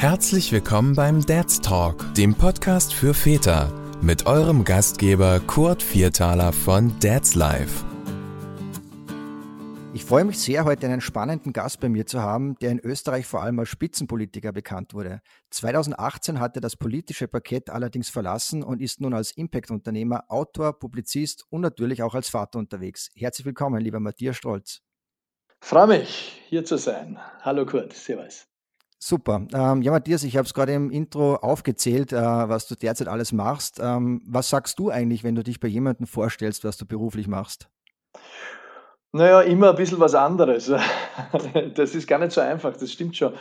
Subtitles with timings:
[0.00, 3.70] Herzlich willkommen beim Dad's Talk, dem Podcast für Väter,
[4.00, 7.84] mit eurem Gastgeber Kurt Viertaler von Dad's Life.
[9.92, 13.26] Ich freue mich sehr, heute einen spannenden Gast bei mir zu haben, der in Österreich
[13.26, 15.20] vor allem als Spitzenpolitiker bekannt wurde.
[15.50, 21.44] 2018 hat er das politische Parkett allerdings verlassen und ist nun als Impact-Unternehmer, Autor, Publizist
[21.50, 23.10] und natürlich auch als Vater unterwegs.
[23.14, 24.80] Herzlich willkommen, lieber Matthias Strolz.
[25.60, 27.18] Freue mich, hier zu sein.
[27.42, 28.49] Hallo Kurt, Servus.
[29.02, 29.46] Super.
[29.54, 33.32] Ähm, ja, Matthias, ich habe es gerade im Intro aufgezählt, äh, was du derzeit alles
[33.32, 33.80] machst.
[33.82, 37.70] Ähm, was sagst du eigentlich, wenn du dich bei jemandem vorstellst, was du beruflich machst?
[39.12, 40.70] Naja, immer ein bisschen was anderes.
[41.74, 43.32] Das ist gar nicht so einfach, das stimmt schon.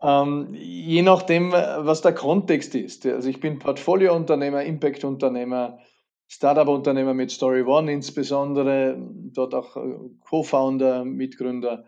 [0.00, 3.04] Ähm, je nachdem, was der Kontext ist.
[3.04, 5.78] Also ich bin Portfoliounternehmer, Impact-Unternehmer,
[6.28, 8.96] Startup-Unternehmer mit Story One insbesondere,
[9.32, 11.84] dort auch äh, Co-Founder, Mitgründer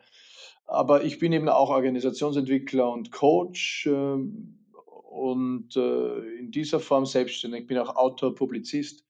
[0.67, 7.63] aber ich bin eben auch Organisationsentwickler und Coach äh, und äh, in dieser Form selbstständig.
[7.63, 9.05] Ich bin auch Autor, Publizist.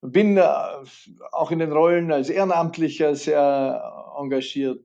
[0.00, 0.44] Bin äh,
[1.32, 4.84] auch in den Rollen als Ehrenamtlicher sehr engagiert,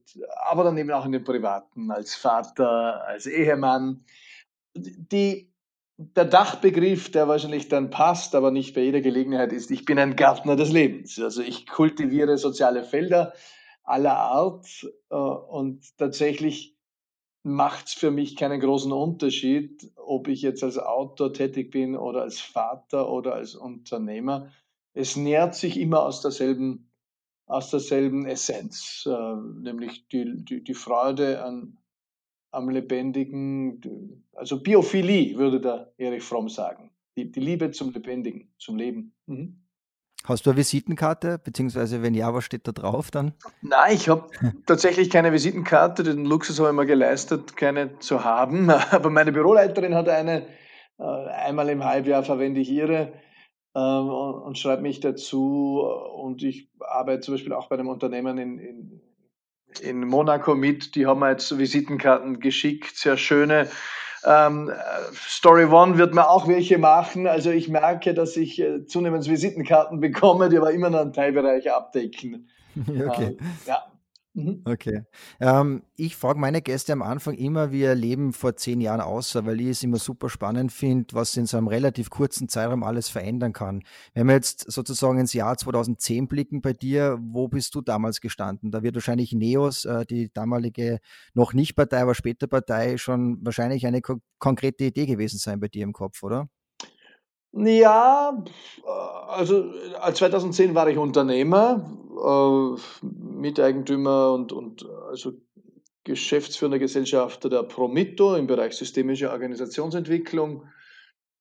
[0.50, 4.04] aber dann eben auch in den Privaten, als Vater, als Ehemann.
[4.76, 5.52] Die,
[5.98, 10.16] der Dachbegriff, der wahrscheinlich dann passt, aber nicht bei jeder Gelegenheit ist, ich bin ein
[10.16, 11.20] Gärtner des Lebens.
[11.20, 13.34] Also ich kultiviere soziale Felder,
[13.84, 14.68] aller Art.
[15.10, 16.78] Äh, und tatsächlich
[17.44, 22.22] macht es für mich keinen großen Unterschied, ob ich jetzt als Autor tätig bin oder
[22.22, 24.52] als Vater oder als Unternehmer.
[24.94, 26.92] Es nährt sich immer aus derselben,
[27.48, 31.78] aus derselben Essenz, äh, nämlich die, die, die Freude an,
[32.52, 36.92] am Lebendigen, also Biophilie, würde der Erich Fromm sagen.
[37.16, 39.14] Die, die Liebe zum Lebendigen, zum Leben.
[39.26, 39.61] Mhm.
[40.26, 41.40] Hast du eine Visitenkarte?
[41.44, 43.34] Beziehungsweise, wenn ja, was steht da drauf dann?
[43.62, 44.30] Nein, ich habe
[44.66, 46.04] tatsächlich keine Visitenkarte.
[46.04, 48.70] Den Luxus habe ich mir geleistet, keine zu haben.
[48.92, 50.46] Aber meine Büroleiterin hat eine.
[51.00, 53.14] Äh, einmal im Halbjahr verwende ich ihre
[53.76, 55.82] ähm, und schreibe mich dazu.
[55.82, 59.02] Und ich arbeite zum Beispiel auch bei einem Unternehmen in, in,
[59.82, 60.96] in Monaco mit.
[60.96, 63.70] Die haben mir jetzt Visitenkarten geschickt, sehr schöne
[64.26, 64.72] ähm,
[65.14, 67.28] Story One wird mir auch welche machen.
[67.28, 71.72] Also ich merke, dass ich äh, zunehmend Visitenkarten bekomme, die aber immer noch einen Teilbereich
[71.72, 72.48] abdecken.
[72.88, 73.36] Okay.
[73.38, 73.84] Ähm, ja.
[74.34, 74.62] Mhm.
[74.64, 75.04] Okay.
[75.42, 79.46] Ähm, ich frage meine Gäste am Anfang immer, wie ihr Leben vor zehn Jahren aussah,
[79.46, 83.10] weil ich es immer super spannend finde, was in so einem relativ kurzen Zeitraum alles
[83.10, 83.84] verändern kann.
[84.14, 88.72] Wenn wir jetzt sozusagen ins Jahr 2010 blicken bei dir, wo bist du damals gestanden?
[88.72, 91.00] Da wird wahrscheinlich Neos, äh, die damalige
[91.34, 95.68] noch nicht Partei, aber später Partei, schon wahrscheinlich eine ko konkrete Idee gewesen sein bei
[95.68, 96.48] dir im Kopf, oder?
[97.54, 98.44] Ja,
[99.28, 99.74] also
[100.14, 101.86] 2010 war ich Unternehmer,
[102.26, 105.34] äh, Miteigentümer und, und also
[106.06, 110.66] geschäftsführender Gesellschafter der Promito im Bereich systemische Organisationsentwicklung.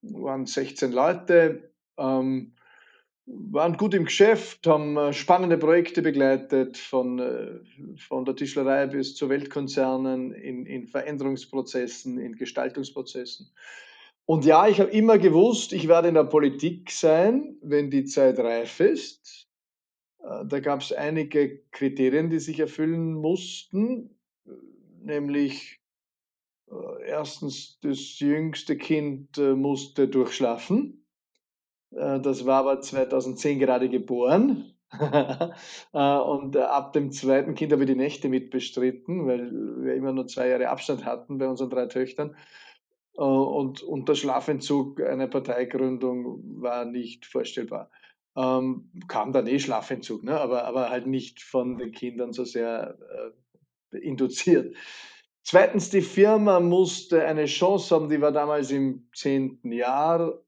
[0.01, 2.55] Waren 16 Leute, ähm,
[3.25, 7.59] waren gut im Geschäft, haben äh, spannende Projekte begleitet, von, äh,
[7.97, 13.51] von der Tischlerei bis zu Weltkonzernen, in, in Veränderungsprozessen, in Gestaltungsprozessen.
[14.31, 18.39] Und ja, ich habe immer gewusst, ich werde in der Politik sein, wenn die Zeit
[18.39, 19.49] reif ist.
[20.19, 24.17] Äh, da gab es einige Kriterien, die sich erfüllen mussten,
[25.01, 25.81] nämlich
[26.69, 31.05] äh, erstens, das jüngste Kind äh, musste durchschlafen.
[31.89, 34.73] Das war aber 2010 gerade geboren.
[35.91, 40.47] und ab dem zweiten Kind habe ich die Nächte mitbestritten, weil wir immer nur zwei
[40.47, 42.37] Jahre Abstand hatten bei unseren drei Töchtern.
[43.21, 47.91] Äh, und, der Schlafentzug einer Parteigründung war nicht vorstellbar.
[48.35, 50.39] Ähm, kam dann eh Schlafentzug, ne?
[50.39, 52.97] aber, aber halt nicht von den Kindern so sehr
[53.91, 54.75] äh, induziert.
[55.43, 60.41] Zweitens, die Firma musste eine Chance haben, die war damals im zehnten Jahr,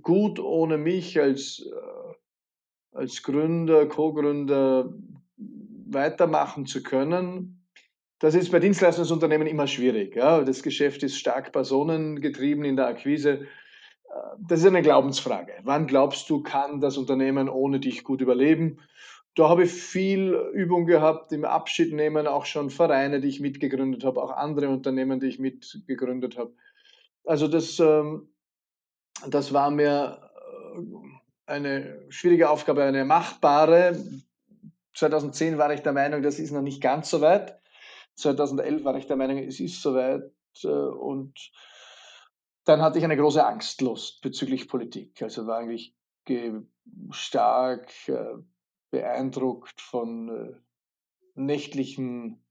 [0.00, 4.94] gut ohne mich als, äh, als Gründer, Co-Gründer
[5.36, 7.61] weitermachen zu können.
[8.22, 10.14] Das ist bei Dienstleistungsunternehmen immer schwierig.
[10.14, 10.44] Ja.
[10.44, 13.30] Das Geschäft ist stark personengetrieben in der Akquise.
[13.32, 13.46] Äh,
[14.38, 15.54] das ist eine Glaubensfrage.
[15.64, 18.78] Wann glaubst du, kann das Unternehmen ohne dich gut überleben?
[19.34, 24.04] Da habe ich viel Übung gehabt im Abschied nehmen, auch schon Vereine, die ich mitgegründet
[24.04, 26.52] habe, auch andere Unternehmen, die ich mitgegründet habe.
[27.24, 28.28] Also das, ähm,
[29.26, 30.30] das war mir
[30.76, 33.96] äh, eine schwierige Aufgabe, eine machbare.
[34.94, 37.58] 2010 war ich der Meinung, das ist noch nicht ganz so weit.
[38.16, 40.32] 2011 war ich der Meinung, es ist soweit.
[40.64, 41.50] Äh, und
[42.64, 45.20] dann hatte ich eine große Angstlust bezüglich Politik.
[45.22, 45.94] Also war eigentlich
[47.10, 48.36] stark äh,
[48.90, 50.54] beeindruckt von äh,
[51.34, 52.44] nächtlichen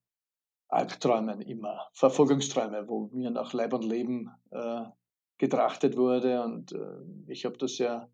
[0.67, 4.85] Albträumen immer, Verfolgungsträume, wo mir nach Leib und Leben äh,
[5.37, 6.43] getrachtet wurde.
[6.43, 8.09] Und äh, ich habe das ja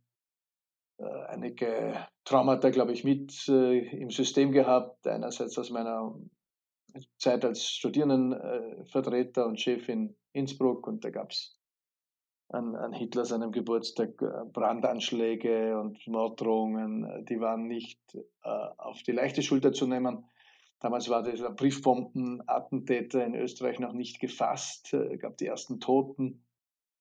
[0.97, 5.07] äh, einige Traumata, glaube ich, mit im System gehabt.
[5.07, 6.19] Einerseits aus meiner
[7.17, 11.57] Zeit als Studierendenvertreter und Chef in Innsbruck und da gab es
[12.49, 19.11] an, an Hitler seinem Geburtstag äh, Brandanschläge und Morddrohungen, die waren nicht äh, auf die
[19.11, 20.25] leichte Schulter zu nehmen.
[20.79, 26.45] Damals war dieser Briefbombenattentäter in Österreich noch nicht gefasst, äh, gab die ersten Toten.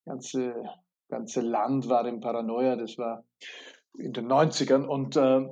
[0.05, 0.65] Ganze,
[1.09, 3.25] ganze Land war in Paranoia, das war
[3.99, 5.47] in den 90ern und äh,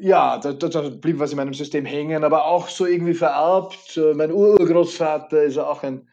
[0.00, 3.96] ja, da, da, da, blieb was in meinem System hängen, aber auch so irgendwie vererbt.
[3.96, 6.08] Äh, mein Urgroßvater ist auch ein,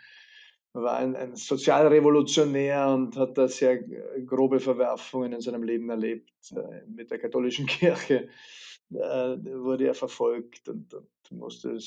[0.73, 6.31] war ein, ein Sozialrevolutionär und hat da sehr äh, grobe Verwerfungen in seinem Leben erlebt.
[6.51, 8.29] Äh, mit der katholischen Kirche
[8.89, 11.79] wurde er verfolgt und, und musste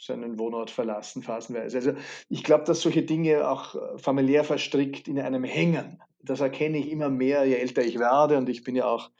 [0.00, 1.76] seinen Wohnort verlassen, phasenweise.
[1.76, 1.92] Also
[2.28, 6.02] ich glaube, dass solche Dinge auch familiär verstrickt in einem hängen.
[6.18, 9.12] Das erkenne ich immer mehr, je älter ich werde und ich bin ja auch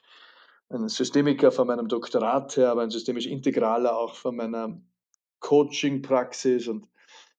[0.69, 4.81] ein Systemiker von meinem Doktorat her, aber ein systemisch Integraler auch von meiner
[5.41, 6.89] Coaching-Praxis und,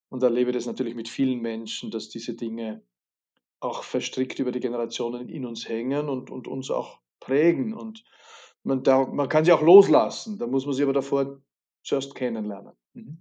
[0.08, 2.82] und erlebe das natürlich mit vielen Menschen, dass diese Dinge
[3.60, 7.74] auch verstrickt über die Generationen in uns hängen und, und uns auch prägen.
[7.74, 8.04] Und
[8.62, 11.40] man, da, man kann sie auch loslassen, da muss man sie aber davor
[11.82, 12.72] zuerst kennenlernen.
[12.94, 13.18] Mhm.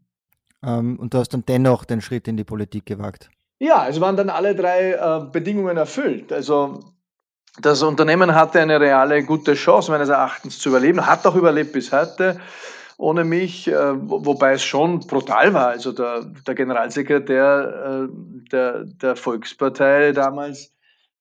[0.63, 3.29] Ähm, und du hast dann dennoch den Schritt in die Politik gewagt.
[3.59, 6.31] Ja, es waren dann alle drei äh, Bedingungen erfüllt.
[6.31, 6.79] Also
[7.61, 11.91] das Unternehmen hatte eine reale gute Chance, meines Erachtens, zu überleben, hat auch überlebt bis
[11.91, 12.39] heute
[12.97, 15.67] ohne mich, äh, wobei es schon brutal war.
[15.67, 20.73] Also der, der Generalsekretär äh, der, der Volkspartei damals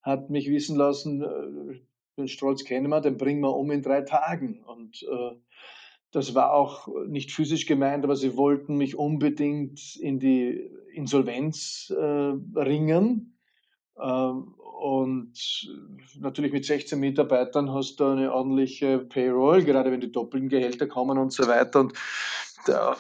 [0.02, 1.80] hat mich wissen lassen, äh,
[2.16, 4.64] den Strolz kennen wir, den bringen wir um in drei Tagen.
[4.64, 5.36] Und äh,
[6.12, 12.58] das war auch nicht physisch gemeint, aber sie wollten mich unbedingt in die Insolvenz äh,
[12.58, 13.35] ringen.
[14.00, 15.32] Ähm, und
[16.20, 21.18] natürlich mit 16 Mitarbeitern hast du eine ordentliche Payroll, gerade wenn die doppelten Gehälter kommen
[21.18, 21.80] und so weiter.
[21.80, 21.94] Und
[22.66, 22.96] da,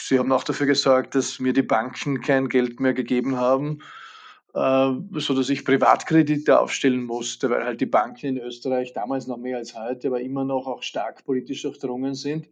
[0.00, 3.78] sie haben auch dafür gesorgt, dass mir die Banken kein Geld mehr gegeben haben,
[4.54, 9.38] äh, so dass ich Privatkredite aufstellen musste, weil halt die Banken in Österreich damals noch
[9.38, 12.48] mehr als heute, aber immer noch auch stark politisch durchdrungen sind.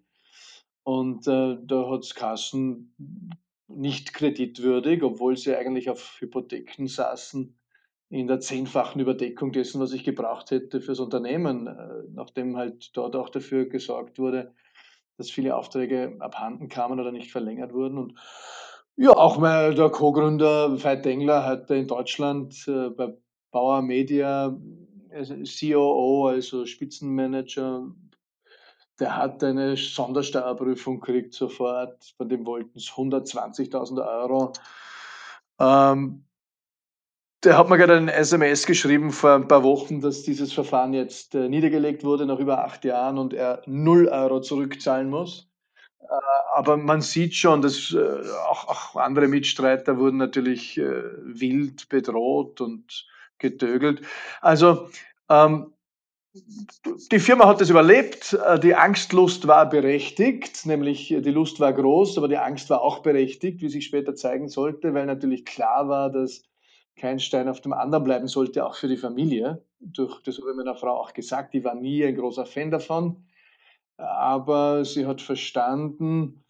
[0.84, 2.94] Und äh, da hat es Kassen
[3.66, 7.59] nicht kreditwürdig, obwohl sie eigentlich auf Hypotheken saßen
[8.10, 13.14] in der zehnfachen Überdeckung dessen, was ich gebraucht hätte fürs Unternehmen, äh, nachdem halt dort
[13.14, 14.52] auch dafür gesorgt wurde,
[15.16, 17.98] dass viele Aufträge abhanden kamen oder nicht verlängert wurden.
[17.98, 18.14] Und
[18.96, 23.16] ja, auch mal der Co-Gründer Veit Dengler hat in Deutschland äh, bei
[23.52, 24.58] Bauer Media
[25.10, 27.94] äh, COO, also Spitzenmanager,
[28.98, 34.52] der hat eine Sondersteuerprüfung gekriegt sofort, von dem wollten es 120.000 Euro.
[35.58, 36.24] Ähm,
[37.44, 41.34] der hat mir gerade ein SMS geschrieben vor ein paar Wochen, dass dieses Verfahren jetzt
[41.34, 45.48] äh, niedergelegt wurde nach über acht Jahren und er 0 Euro zurückzahlen muss.
[46.00, 46.06] Äh,
[46.54, 52.60] aber man sieht schon, dass äh, auch, auch, andere Mitstreiter wurden natürlich äh, wild bedroht
[52.60, 53.06] und
[53.38, 54.02] getögelt.
[54.42, 54.90] Also
[55.30, 55.72] ähm,
[57.10, 58.34] die Firma hat es überlebt.
[58.34, 62.82] Äh, die Angstlust war berechtigt, nämlich äh, die Lust war groß, aber die Angst war
[62.82, 66.42] auch berechtigt, wie sich später zeigen sollte, weil natürlich klar war, dass
[66.96, 69.64] kein Stein auf dem anderen bleiben sollte, auch für die Familie.
[69.80, 73.24] Durch, das habe ich meiner Frau auch gesagt, die war nie ein großer Fan davon.
[73.96, 76.44] Aber sie hat verstanden,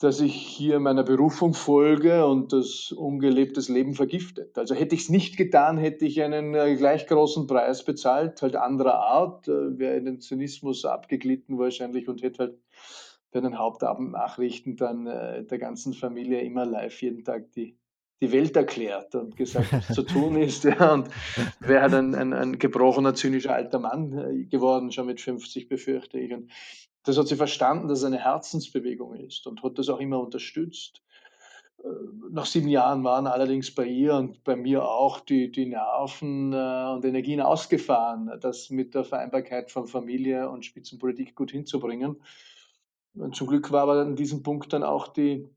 [0.00, 4.56] dass ich hier meiner Berufung folge und das ungelebtes Leben vergiftet.
[4.56, 8.56] Also hätte ich es nicht getan, hätte ich einen äh, gleich großen Preis bezahlt, halt
[8.56, 12.58] anderer Art, äh, wäre in den Zynismus abgeglitten wahrscheinlich und hätte halt
[13.30, 17.76] bei den Hauptabendnachrichten dann äh, der ganzen Familie immer live jeden Tag die
[18.20, 20.64] die Welt erklärt und gesagt, was zu tun ist.
[20.70, 21.08] Ja, und
[21.60, 26.18] wäre halt ein, ein, ein, gebrochener, zynischer alter Mann äh, geworden, schon mit 50, befürchte
[26.18, 26.32] ich.
[26.32, 26.50] Und
[27.04, 31.02] das hat sie verstanden, dass es eine Herzensbewegung ist und hat das auch immer unterstützt.
[31.82, 31.88] Äh,
[32.30, 36.92] nach sieben Jahren waren allerdings bei ihr und bei mir auch die, die Nerven äh,
[36.92, 42.20] und Energien ausgefahren, das mit der Vereinbarkeit von Familie und Spitzenpolitik gut hinzubringen.
[43.14, 45.48] Und zum Glück war aber an diesem Punkt dann auch die,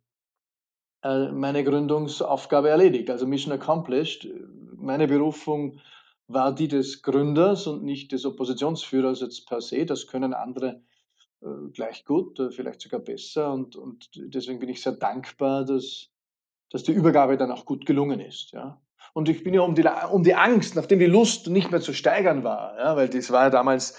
[1.04, 4.28] meine Gründungsaufgabe erledigt, also Mission accomplished.
[4.76, 5.80] Meine Berufung
[6.28, 9.86] war die des Gründers und nicht des Oppositionsführers jetzt per se.
[9.86, 10.82] Das können andere
[11.42, 13.52] äh, gleich gut, äh, vielleicht sogar besser.
[13.52, 16.10] Und, und deswegen bin ich sehr dankbar, dass,
[16.70, 18.52] dass die Übergabe dann auch gut gelungen ist.
[18.52, 18.82] Ja.
[19.14, 21.94] Und ich bin ja um die, um die Angst, nachdem die Lust nicht mehr zu
[21.94, 23.98] steigern war, ja, weil das war ja damals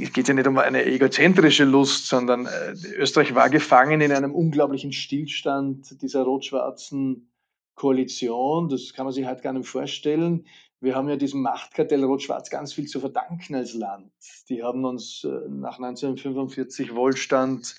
[0.00, 4.34] es geht ja nicht um eine egozentrische Lust, sondern äh, Österreich war gefangen in einem
[4.34, 7.30] unglaublichen Stillstand dieser rot-schwarzen
[7.74, 8.68] Koalition.
[8.68, 10.46] Das kann man sich halt gar nicht vorstellen.
[10.80, 14.12] Wir haben ja diesem Machtkartell Rot-Schwarz ganz viel zu verdanken als Land.
[14.48, 17.76] Die haben uns äh, nach 1945 Wohlstand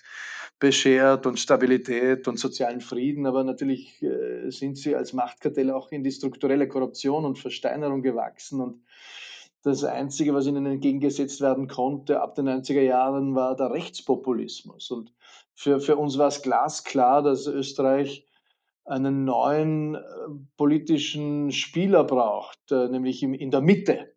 [0.60, 6.04] beschert und Stabilität und sozialen Frieden, aber natürlich äh, sind sie als Machtkartell auch in
[6.04, 8.82] die strukturelle Korruption und Versteinerung gewachsen und
[9.66, 14.92] das Einzige, was ihnen entgegengesetzt werden konnte ab den 90er Jahren, war der Rechtspopulismus.
[14.92, 15.12] Und
[15.56, 18.28] für, für uns war es glasklar, dass Österreich
[18.86, 20.00] einen neuen äh,
[20.58, 24.14] politischen Spieler braucht, äh, nämlich in der Mitte,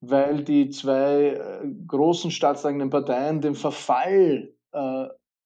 [0.00, 4.54] weil die zwei äh, großen staatseigenen Parteien dem Verfall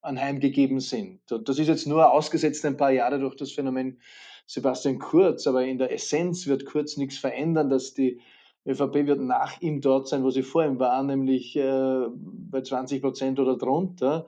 [0.02, 1.32] anheimgegeben sind.
[1.32, 4.00] Und das ist jetzt nur ausgesetzt ein paar Jahre durch das Phänomen
[4.46, 8.20] Sebastian Kurz, aber in der Essenz wird Kurz nichts verändern, dass die
[8.66, 13.00] ÖVP wird nach ihm dort sein, wo sie vor ihm war, nämlich äh, bei 20
[13.00, 14.26] Prozent oder drunter.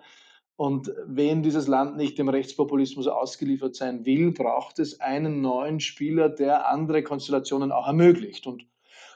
[0.56, 6.28] Und wenn dieses Land nicht dem Rechtspopulismus ausgeliefert sein will, braucht es einen neuen Spieler,
[6.28, 8.46] der andere Konstellationen auch ermöglicht.
[8.46, 8.66] Und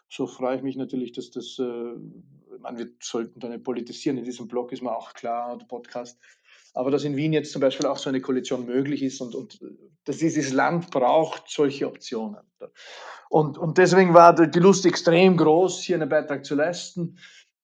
[0.08, 1.94] so freue ich mich natürlich, dass das, äh,
[2.60, 4.18] man, wir sollten da nicht politisieren.
[4.18, 6.20] In diesem Blog ist mir auch klar, der Podcast.
[6.74, 9.60] Aber dass in Wien jetzt zum Beispiel auch so eine Koalition möglich ist und, und
[10.04, 12.40] dass dieses Land braucht solche Optionen.
[13.28, 17.18] Und, und deswegen war die Lust extrem groß, hier einen Beitrag zu leisten.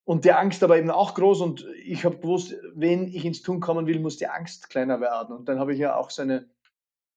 [0.04, 1.40] Und die Angst aber eben auch groß.
[1.42, 5.36] Und ich habe gewusst, wenn ich ins Tun kommen will, muss die Angst kleiner werden.
[5.36, 6.48] Und dann habe ich ja auch so eine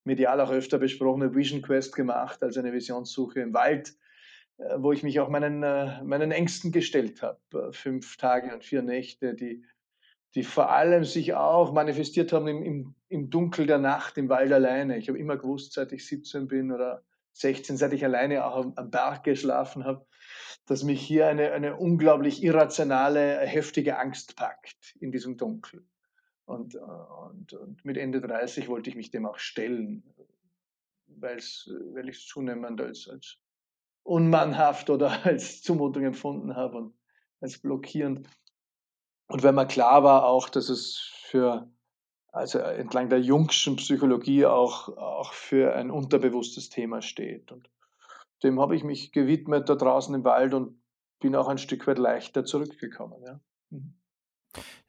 [0.03, 3.93] medial auch öfter besprochene Vision Quest gemacht, also eine Visionssuche im Wald,
[4.57, 7.39] äh, wo ich mich auch meinen, äh, meinen Ängsten gestellt habe.
[7.53, 9.63] Äh, fünf Tage und vier Nächte, die,
[10.35, 14.51] die vor allem sich auch manifestiert haben im, im, im Dunkel der Nacht im Wald
[14.51, 14.97] alleine.
[14.97, 18.91] Ich habe immer gewusst, seit ich 17 bin oder 16, seit ich alleine auch am
[18.91, 20.05] Berg geschlafen habe,
[20.65, 25.83] dass mich hier eine, eine unglaublich irrationale, heftige Angst packt in diesem Dunkel.
[26.45, 30.03] Und, und, und mit Ende 30 wollte ich mich dem auch stellen,
[31.07, 33.38] weil's, weil ich es zunehmend als, als
[34.03, 36.93] unmannhaft oder als Zumutung empfunden habe und
[37.39, 38.27] als blockierend.
[39.31, 41.71] Und wenn mir klar war auch, dass es für
[42.33, 47.50] also entlang der Jungschen Psychologie auch, auch für ein unterbewusstes Thema steht.
[47.53, 47.69] Und
[48.43, 50.83] dem habe ich mich gewidmet da draußen im Wald und
[51.21, 53.23] bin auch ein Stück weit leichter zurückgekommen.
[53.23, 53.39] Ja.
[53.69, 53.93] Mhm.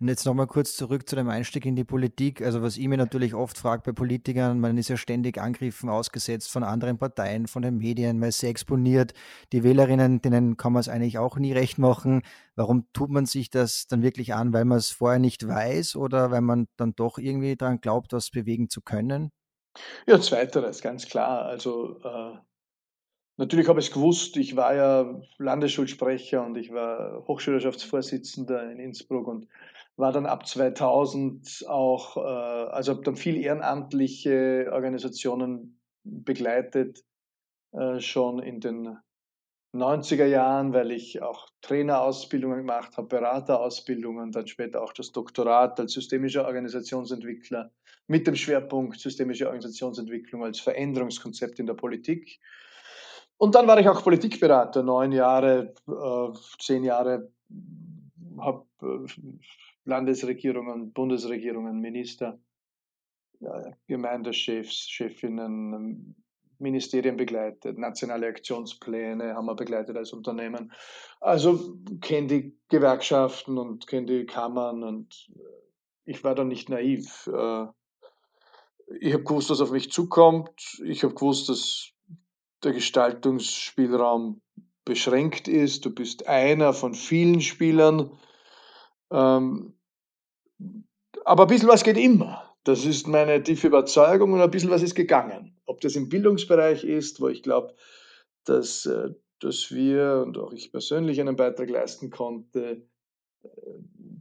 [0.00, 2.42] Und jetzt nochmal kurz zurück zu dem Einstieg in die Politik.
[2.42, 6.50] Also was ich mir natürlich oft frage bei Politikern, man ist ja ständig Angriffen ausgesetzt
[6.50, 9.14] von anderen Parteien, von den Medien, man ist sehr exponiert.
[9.52, 12.22] Die Wählerinnen, denen kann man es eigentlich auch nie recht machen.
[12.56, 14.52] Warum tut man sich das dann wirklich an?
[14.52, 18.30] Weil man es vorher nicht weiß oder weil man dann doch irgendwie daran glaubt, was
[18.30, 19.30] bewegen zu können?
[20.06, 21.44] Ja, zweiteres, ganz klar.
[21.44, 22.36] Also äh,
[23.38, 29.26] Natürlich habe ich es gewusst, ich war ja Landesschulsprecher und ich war Hochschulschaftsvorsitzender in Innsbruck
[29.26, 29.48] und
[29.96, 37.04] war dann ab 2000 auch, äh, also habe dann viel ehrenamtliche Organisationen begleitet,
[37.72, 38.98] äh, schon in den
[39.74, 45.92] 90er Jahren, weil ich auch Trainerausbildungen gemacht habe, Beraterausbildungen, dann später auch das Doktorat als
[45.92, 47.70] systemischer Organisationsentwickler
[48.06, 52.38] mit dem Schwerpunkt systemische Organisationsentwicklung als Veränderungskonzept in der Politik.
[53.42, 57.32] Und dann war ich auch Politikberater, neun Jahre, äh, zehn Jahre,
[58.38, 59.32] habe äh,
[59.84, 62.38] Landesregierungen, Bundesregierungen, Minister,
[63.40, 66.14] ja, Gemeindechefs, Chefinnen,
[66.60, 70.72] Ministerien begleitet, nationale Aktionspläne haben wir begleitet als Unternehmen.
[71.18, 75.40] Also kenne die Gewerkschaften und kenne die Kammern und äh,
[76.04, 77.26] ich war da nicht naiv.
[77.26, 77.66] Äh,
[79.00, 80.80] ich habe gewusst, was auf mich zukommt.
[80.84, 81.91] Ich habe gewusst, dass
[82.64, 84.40] der Gestaltungsspielraum
[84.84, 85.84] beschränkt ist.
[85.84, 88.18] Du bist einer von vielen Spielern.
[89.10, 89.74] Ähm,
[91.24, 92.52] aber ein bisschen was geht immer.
[92.64, 95.56] Das ist meine tiefe Überzeugung und ein bisschen was ist gegangen.
[95.66, 97.74] Ob das im Bildungsbereich ist, wo ich glaube,
[98.44, 102.86] dass, äh, dass wir und auch ich persönlich einen Beitrag leisten konnte,
[103.42, 103.48] äh,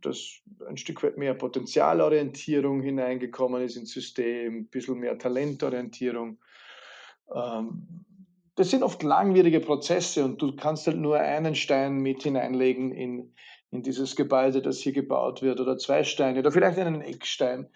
[0.02, 6.40] dass ein Stück weit mehr Potenzialorientierung hineingekommen ist ins System, ein bisschen mehr Talentorientierung.
[7.34, 8.06] Ähm,
[8.56, 13.34] das sind oft langwierige Prozesse und du kannst halt nur einen Stein mit hineinlegen in,
[13.72, 17.70] in dieses Gebäude, das hier gebaut wird, oder zwei Steine oder vielleicht einen Eckstein.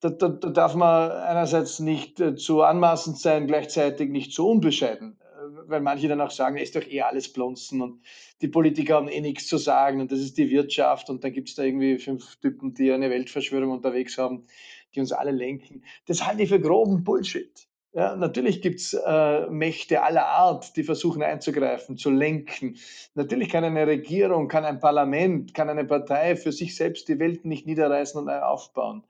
[0.00, 5.18] Da, da, da darf man einerseits nicht äh, zu anmaßend sein, gleichzeitig nicht zu unbescheiden,
[5.20, 8.02] äh, weil manche dann auch sagen, ist doch eh alles Blonzen und
[8.40, 11.50] die Politiker haben eh nichts zu sagen und das ist die Wirtschaft und dann gibt
[11.50, 14.46] es da irgendwie fünf Typen, die eine Weltverschwörung unterwegs haben,
[14.94, 15.84] die uns alle lenken.
[16.06, 17.66] Das halte ich für groben Bullshit.
[17.96, 22.76] Ja, natürlich gibt es äh, Mächte aller Art, die versuchen einzugreifen, zu lenken.
[23.14, 27.44] Natürlich kann eine Regierung, kann ein Parlament, kann eine Partei für sich selbst die Welt
[27.44, 29.04] nicht niederreißen und aufbauen.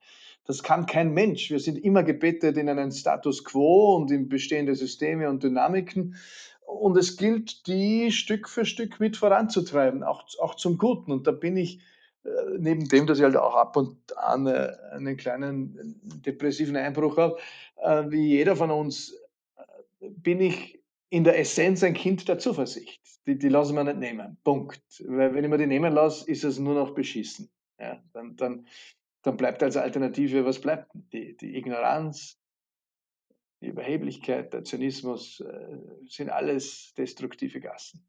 [0.44, 1.50] Das kann kein Mensch.
[1.50, 6.16] Wir sind immer gebettet in einen Status quo und in bestehende Systeme und Dynamiken.
[6.66, 11.10] Und es gilt, die Stück für Stück mit voranzutreiben, auch, auch zum Guten.
[11.10, 11.80] Und da bin ich
[12.58, 17.38] neben dem, dass ich halt auch ab und an äh, einen kleinen depressiven Einbruch habe,
[17.76, 19.14] äh, wie jeder von uns,
[20.00, 23.00] bin ich in der Essenz ein Kind der Zuversicht.
[23.26, 24.36] Die, die lassen wir nicht nehmen.
[24.44, 24.82] Punkt.
[25.06, 27.50] Weil wenn ich mir die nehmen lasse, ist es nur noch beschissen.
[27.78, 28.66] Ja, dann, dann,
[29.22, 30.90] dann bleibt als Alternative, was bleibt?
[31.12, 32.38] Die, die Ignoranz,
[33.60, 38.06] die Überheblichkeit, der Zynismus äh, sind alles destruktive Gassen.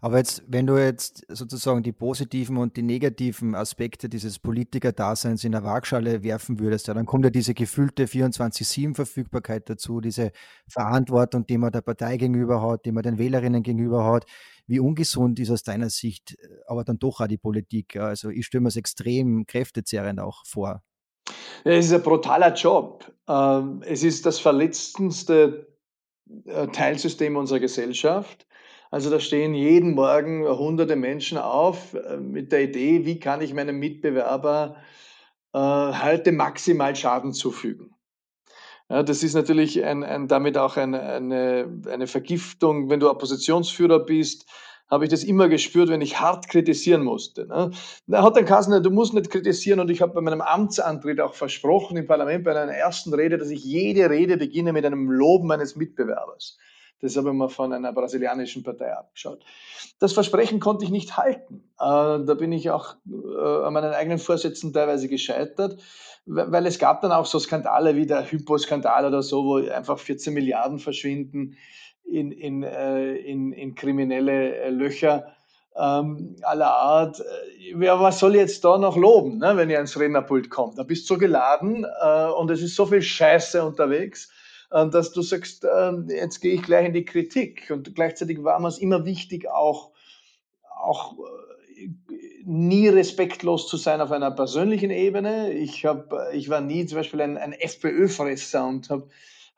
[0.00, 5.52] Aber jetzt, wenn du jetzt sozusagen die positiven und die negativen Aspekte dieses Politikerdaseins in
[5.52, 10.32] der Waagschale werfen würdest, ja, dann kommt ja diese gefühlte 24-7-Verfügbarkeit dazu, diese
[10.68, 14.26] Verantwortung, die man der Partei gegenüber hat, die man den Wählerinnen gegenüber hat.
[14.66, 17.96] Wie ungesund ist aus deiner Sicht äh, aber dann doch auch die Politik?
[17.96, 20.82] Also ich stelle mir es extrem kräftezehrend auch vor.
[21.64, 23.12] Es ist ein brutaler Job.
[23.28, 25.66] Ähm, es ist das verletzendste
[26.44, 28.46] äh, Teilsystem unserer Gesellschaft.
[28.90, 33.54] Also da stehen jeden Morgen hunderte Menschen auf äh, mit der Idee, wie kann ich
[33.54, 34.76] meinem Mitbewerber
[35.52, 37.94] äh, heute maximal Schaden zufügen.
[38.88, 44.00] Ja, das ist natürlich ein, ein, damit auch ein, eine, eine Vergiftung, wenn du Oppositionsführer
[44.00, 44.46] bist,
[44.88, 47.46] habe ich das immer gespürt, wenn ich hart kritisieren musste.
[47.46, 47.72] Ne?
[48.06, 51.34] Da hat der Kassner, du musst nicht kritisieren und ich habe bei meinem Amtsantritt auch
[51.34, 55.48] versprochen im Parlament bei einer ersten Rede, dass ich jede Rede beginne mit einem Loben
[55.48, 56.56] meines Mitbewerbers.
[57.00, 59.44] Das habe ich mir von einer brasilianischen Partei abgeschaut.
[59.98, 61.64] Das Versprechen konnte ich nicht halten.
[61.78, 65.80] Äh, da bin ich auch äh, an meinen eigenen Vorsätzen teilweise gescheitert,
[66.24, 70.32] weil es gab dann auch so Skandale wie der Hypo-Skandal oder so, wo einfach 14
[70.32, 71.56] Milliarden verschwinden
[72.04, 75.36] in, in, äh, in, in kriminelle Löcher
[75.76, 77.22] ähm, aller Art.
[77.78, 80.78] Ja, was soll ich jetzt da noch loben, ne, wenn ihr ans Rednerpult kommt?
[80.78, 84.30] Da bist du so geladen äh, und es ist so viel Scheiße unterwegs
[84.70, 87.70] dass du sagst, äh, jetzt gehe ich gleich in die Kritik.
[87.70, 89.92] Und gleichzeitig war mir es immer wichtig, auch,
[90.78, 91.88] auch äh,
[92.44, 95.52] nie respektlos zu sein auf einer persönlichen Ebene.
[95.52, 99.08] Ich, hab, ich war nie zum Beispiel ein, ein FPÖ-Fresser und habe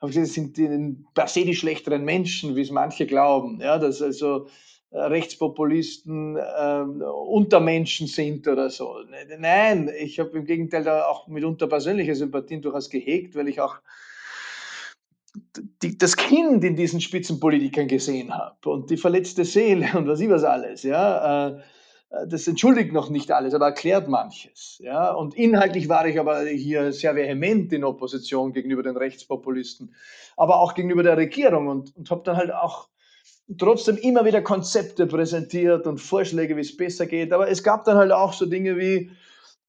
[0.01, 3.59] hab gesagt, das sind die, per se die schlechteren Menschen, wie es manche glauben.
[3.61, 4.47] Ja, dass also
[4.91, 8.95] Rechtspopulisten äh, Untermenschen sind oder so.
[9.37, 13.75] Nein, ich habe im Gegenteil da auch mitunter persönliche Sympathien durchaus gehegt, weil ich auch
[15.81, 20.29] die, das Kind in diesen Spitzenpolitikern gesehen habe und die verletzte Seele und was ich
[20.29, 21.61] was alles, ja, äh,
[22.27, 24.79] das entschuldigt noch nicht alles, aber erklärt manches.
[24.83, 25.11] Ja?
[25.11, 29.93] Und inhaltlich war ich aber hier sehr vehement in Opposition gegenüber den Rechtspopulisten,
[30.35, 32.89] aber auch gegenüber der Regierung und, und habe dann halt auch
[33.57, 37.31] trotzdem immer wieder Konzepte präsentiert und Vorschläge, wie es besser geht.
[37.31, 39.11] Aber es gab dann halt auch so Dinge wie,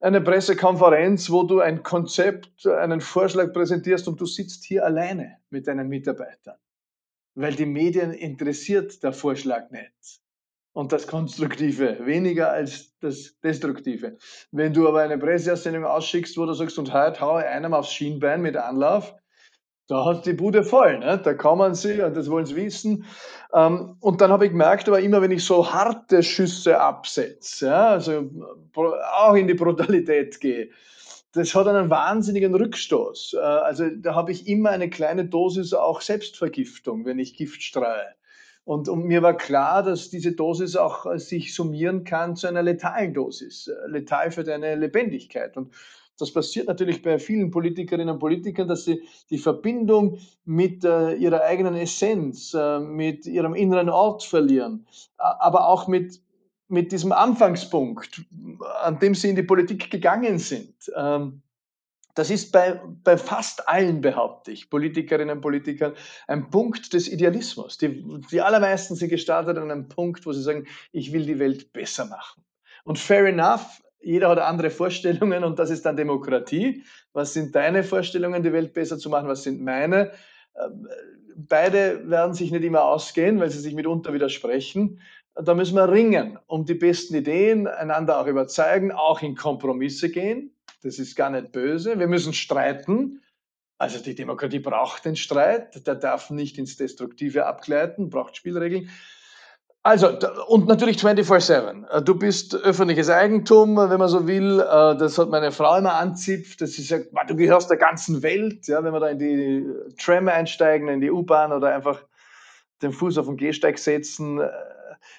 [0.00, 5.66] eine Pressekonferenz, wo du ein Konzept, einen Vorschlag präsentierst und du sitzt hier alleine mit
[5.66, 6.56] deinen Mitarbeitern.
[7.34, 10.20] Weil die Medien interessiert der Vorschlag nicht.
[10.72, 14.16] Und das Konstruktive, weniger als das Destruktive.
[14.52, 17.92] Wenn du aber eine Presseaussendung ausschickst, wo du sagst, und heute haue ich einem aufs
[17.92, 19.14] Schienbein mit Anlauf,
[19.90, 21.20] da hat die Bude voll, ne?
[21.22, 23.04] da kommen sie und das wollen sie wissen.
[23.52, 27.88] Ähm, und dann habe ich gemerkt, aber immer wenn ich so harte Schüsse absetze, ja,
[27.88, 28.30] also
[29.18, 30.70] auch in die Brutalität gehe,
[31.32, 33.34] das hat einen wahnsinnigen Rückstoß.
[33.34, 38.14] Äh, also da habe ich immer eine kleine Dosis auch Selbstvergiftung, wenn ich Gift streue.
[38.64, 42.62] Und, und, mir war klar, dass diese Dosis auch äh, sich summieren kann zu einer
[42.62, 45.56] letalen Dosis, äh, letal für deine Lebendigkeit.
[45.56, 45.74] Und
[46.20, 51.42] das passiert natürlich bei vielen Politikerinnen und Politikern, dass sie die Verbindung mit äh, ihrer
[51.42, 56.20] eigenen Essenz, äh, mit ihrem inneren Ort verlieren, aber auch mit,
[56.68, 58.22] mit diesem Anfangspunkt,
[58.82, 60.74] an dem sie in die Politik gegangen sind.
[60.96, 61.42] Ähm,
[62.14, 65.94] das ist bei, bei fast allen, behaupte ich, Politikerinnen und Politikern,
[66.26, 67.78] ein Punkt des Idealismus.
[67.78, 71.72] Die, die allermeisten sind gestartet an einem Punkt, wo sie sagen, ich will die Welt
[71.72, 72.44] besser machen.
[72.84, 76.84] Und fair enough, jeder hat andere Vorstellungen und das ist dann Demokratie.
[77.12, 79.28] Was sind deine Vorstellungen, die Welt besser zu machen?
[79.28, 80.12] Was sind meine?
[80.56, 80.88] Ähm,
[81.36, 85.00] beide werden sich nicht immer ausgehen, weil sie sich mitunter widersprechen.
[85.34, 90.54] Da müssen wir ringen um die besten Ideen, einander auch überzeugen, auch in Kompromisse gehen.
[90.82, 91.98] Das ist gar nicht böse.
[91.98, 93.22] Wir müssen streiten.
[93.78, 95.86] Also die Demokratie braucht den Streit.
[95.86, 98.90] Der darf nicht ins Destruktive abgleiten, braucht Spielregeln.
[99.82, 100.08] Also,
[100.48, 101.88] und natürlich 24-7.
[101.88, 104.60] Äh, du bist öffentliches Eigentum, wenn man so will.
[104.60, 106.60] Äh, das hat meine Frau immer anzipft.
[106.60, 108.66] Das ist ja, du gehörst der ganzen Welt.
[108.68, 109.66] Ja, wenn wir da in die
[109.96, 112.04] Tram einsteigen, in die U-Bahn oder einfach
[112.82, 114.40] den Fuß auf den Gehsteig setzen.
[114.40, 114.50] Äh,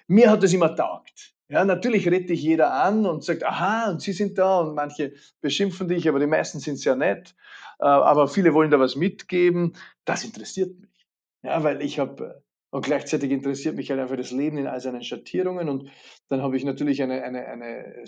[0.08, 1.34] mir hat das immer taugt.
[1.50, 5.14] Ja, natürlich redet dich jeder an und sagt, aha, und Sie sind da und manche
[5.42, 7.36] beschimpfen dich, aber die meisten sind sehr nett.
[7.80, 9.74] Aber viele wollen da was mitgeben.
[10.06, 11.08] Das interessiert mich.
[11.44, 15.04] Ja, weil ich habe und gleichzeitig interessiert mich halt einfach das Leben in all seinen
[15.04, 15.68] Schattierungen.
[15.68, 15.92] Und
[16.30, 18.06] dann habe ich natürlich eine, eine, eine,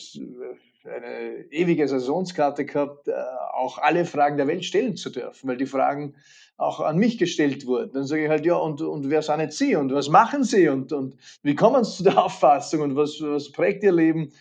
[0.85, 3.13] eine ewige Saisonskarte gehabt, äh,
[3.53, 6.15] auch alle Fragen der Welt stellen zu dürfen, weil die Fragen
[6.55, 7.91] auch an mich gestellt wurden.
[7.91, 10.69] Dann sage ich halt, ja, und, und wer sind jetzt Sie und was machen Sie
[10.69, 14.31] und, und wie kommen Sie zu der Auffassung und was, was prägt Ihr Leben?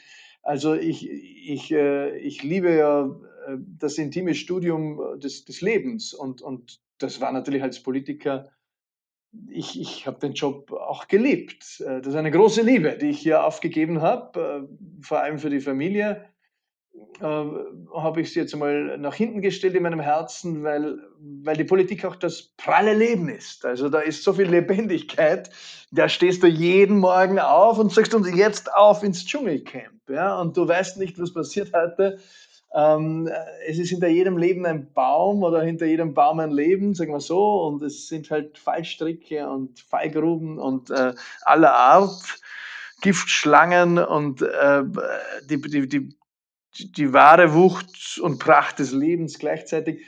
[0.45, 3.07] Also ich, ich, äh, ich liebe ja
[3.49, 8.49] äh, das intime Studium des, des Lebens und, und das war natürlich als Politiker
[9.49, 11.81] ich, ich habe den Job auch geliebt.
[11.81, 15.51] Äh, das ist eine große Liebe, die ich hier aufgegeben habe, äh, vor allem für
[15.51, 16.25] die Familie.
[17.21, 21.65] Äh, habe ich sie jetzt mal nach hinten gestellt in meinem Herzen, weil, weil die
[21.65, 23.65] Politik auch das pralle Leben ist.
[23.65, 25.51] Also da ist so viel Lebendigkeit.
[25.91, 30.09] Da stehst du jeden Morgen auf und sagst uns jetzt auf ins Dschungelcamp.
[30.09, 30.39] Ja?
[30.41, 32.19] Und du weißt nicht, was passiert heute.
[32.75, 33.29] Ähm,
[33.67, 37.21] es ist hinter jedem Leben ein Baum oder hinter jedem Baum ein Leben, sagen wir
[37.21, 37.63] so.
[37.65, 42.41] Und es sind halt Fallstricke und Fallgruben und äh, aller Art,
[43.03, 44.85] Giftschlangen und äh,
[45.51, 46.17] die, die, die,
[46.79, 50.07] die wahre Wucht und Pracht des Lebens gleichzeitig.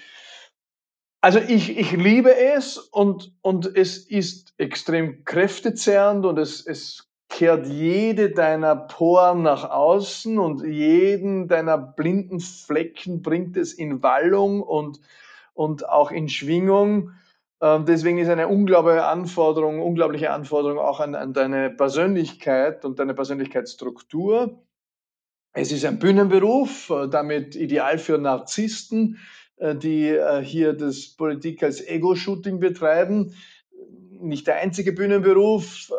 [1.20, 7.66] Also ich, ich liebe es und, und es ist extrem kräftezehrend und es, es kehrt
[7.66, 15.00] jede deiner Poren nach außen und jeden deiner blinden Flecken bringt es in Wallung und,
[15.52, 17.10] und auch in Schwingung.
[17.60, 23.14] Ähm, deswegen ist eine unglaubliche Anforderung, unglaubliche Anforderung auch an, an deine Persönlichkeit und deine
[23.14, 24.62] Persönlichkeitsstruktur.
[25.54, 29.18] Es ist ein Bühnenberuf, äh, damit ideal für Narzissten,
[29.56, 33.34] äh, die äh, hier das Politik als Ego-Shooting betreiben.
[34.20, 35.90] Nicht der einzige Bühnenberuf,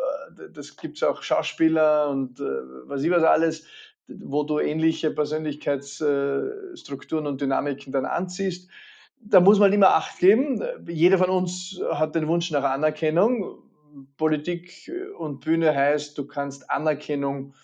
[0.52, 2.44] das gibt es auch Schauspieler und äh,
[2.84, 3.64] was ich was alles,
[4.08, 8.70] wo du ähnliche Persönlichkeitsstrukturen und Dynamiken dann anziehst.
[9.20, 10.62] Da muss man immer Acht geben.
[10.86, 13.62] Jeder von uns hat den Wunsch nach Anerkennung.
[14.18, 17.54] Politik und Bühne heißt, du kannst Anerkennung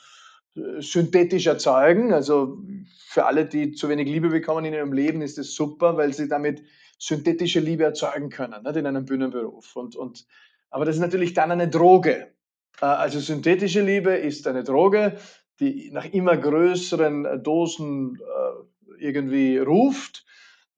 [0.57, 2.13] äh, synthetisch erzeugen.
[2.13, 2.59] Also
[3.07, 6.29] für alle, die zu wenig Liebe bekommen in ihrem Leben, ist es super, weil sie
[6.29, 6.63] damit
[6.99, 9.77] synthetische Liebe erzeugen können, nicht in einem Bühnenberuf.
[9.77, 10.27] Und, und,
[10.71, 12.33] aber das ist natürlich dann eine Droge.
[12.81, 15.17] Äh, also synthetische Liebe ist eine Droge,
[15.61, 20.25] die nach immer größeren äh, Dosen äh, irgendwie ruft.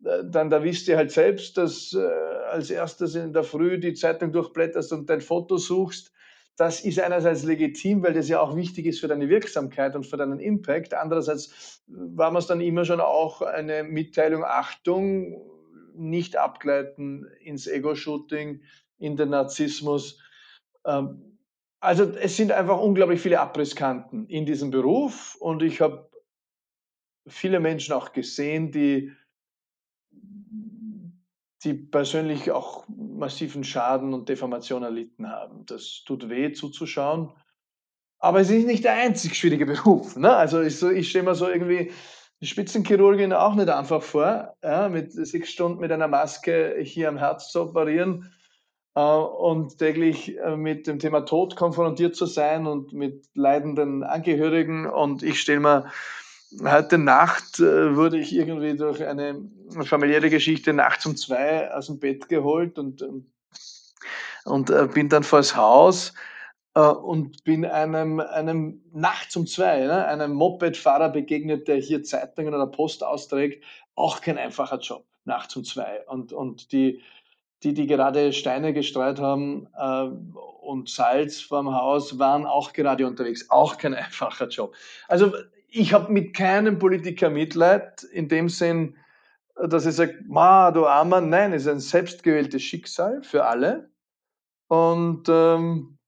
[0.00, 1.96] Dann da wisst ihr halt selbst, dass
[2.50, 6.12] als erstes in der Früh die Zeitung durchblätterst und dein Foto suchst.
[6.56, 10.18] Das ist einerseits legitim, weil das ja auch wichtig ist für deine Wirksamkeit und für
[10.18, 10.92] deinen Impact.
[10.92, 15.42] Andererseits war man es dann immer schon auch eine Mitteilung, Achtung,
[15.94, 18.62] nicht abgleiten ins Ego-Shooting,
[18.98, 20.20] in den Narzissmus.
[20.84, 21.33] Ähm,
[21.84, 26.10] also es sind einfach unglaublich viele Abrisskanten in diesem Beruf und ich habe
[27.26, 29.12] viele Menschen auch gesehen, die,
[31.62, 35.66] die persönlich auch massiven Schaden und Deformation erlitten haben.
[35.66, 37.32] Das tut weh zuzuschauen.
[38.18, 40.16] Aber es ist nicht der einzig schwierige Beruf.
[40.16, 40.34] Ne?
[40.34, 41.92] Also ich, so, ich stelle mir so irgendwie
[42.40, 47.18] die Spitzenchirurgin auch nicht einfach vor, ja, mit sechs Stunden mit einer Maske hier am
[47.18, 48.32] Herz zu operieren
[49.00, 54.86] und täglich äh, mit dem Thema Tod konfrontiert zu sein und mit leidenden Angehörigen.
[54.86, 55.90] Und ich stelle mir,
[56.62, 59.42] heute Nacht äh, wurde ich irgendwie durch eine
[59.82, 63.26] familiäre Geschichte nachts um zwei aus dem Bett geholt und, ähm,
[64.44, 66.12] und bin dann vors Haus
[66.74, 72.66] und bin einem, einem nachts um zwei, ne, einem Mopedfahrer begegnet, der hier Zeitungen oder
[72.66, 73.64] Post austrägt.
[73.94, 76.04] Auch kein einfacher Job, nachts um zwei.
[76.08, 77.00] Und, und die,
[77.64, 80.04] die, die gerade Steine gestreut haben äh,
[80.62, 83.50] und Salz vorm Haus, waren auch gerade unterwegs.
[83.50, 84.74] Auch kein einfacher Job.
[85.08, 85.32] Also
[85.68, 88.96] ich habe mit keinem Politiker Mitleid in dem Sinn,
[89.56, 91.20] dass ich sage, ma, du Armer.
[91.20, 93.90] Nein, es ist ein selbstgewähltes Schicksal für alle.
[94.68, 95.98] Und ähm,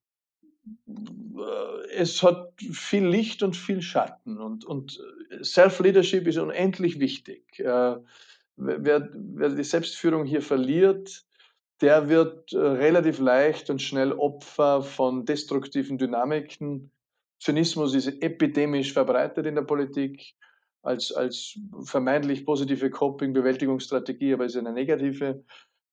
[1.95, 4.37] es hat viel Licht und viel Schatten.
[4.39, 4.99] Und, und
[5.43, 7.59] Self-Leadership ist unendlich wichtig.
[7.59, 7.97] Äh,
[8.57, 11.26] wer, wer die Selbstführung hier verliert,
[11.81, 16.91] der wird äh, relativ leicht und schnell Opfer von destruktiven Dynamiken.
[17.39, 20.35] Zynismus ist epidemisch verbreitet in der Politik
[20.81, 25.43] als, als vermeintlich positive Coping-Bewältigungsstrategie, aber ist eine negative.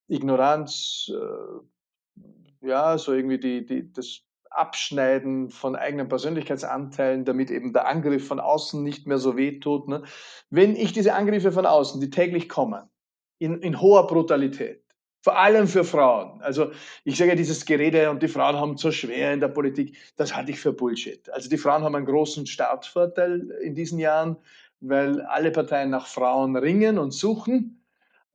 [0.07, 7.87] Ignoranz, äh, ja, so irgendwie die, die, das Abschneiden von eigenen Persönlichkeitsanteilen, damit eben der
[7.87, 9.87] Angriff von außen nicht mehr so wehtut.
[9.87, 10.03] Ne?
[10.49, 12.89] Wenn ich diese Angriffe von außen, die täglich kommen,
[13.37, 14.84] in, in hoher Brutalität,
[15.25, 16.39] vor allem für Frauen.
[16.43, 16.69] Also
[17.03, 20.35] ich sage ja, dieses Gerede und die Frauen haben so schwer in der Politik, das
[20.35, 21.31] halte ich für Bullshit.
[21.31, 24.37] Also die Frauen haben einen großen Startvorteil in diesen Jahren,
[24.81, 27.83] weil alle Parteien nach Frauen ringen und suchen.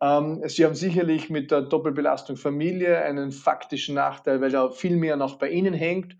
[0.00, 5.16] Ähm, sie haben sicherlich mit der Doppelbelastung Familie einen faktischen Nachteil, weil da viel mehr
[5.16, 6.16] noch bei ihnen hängt.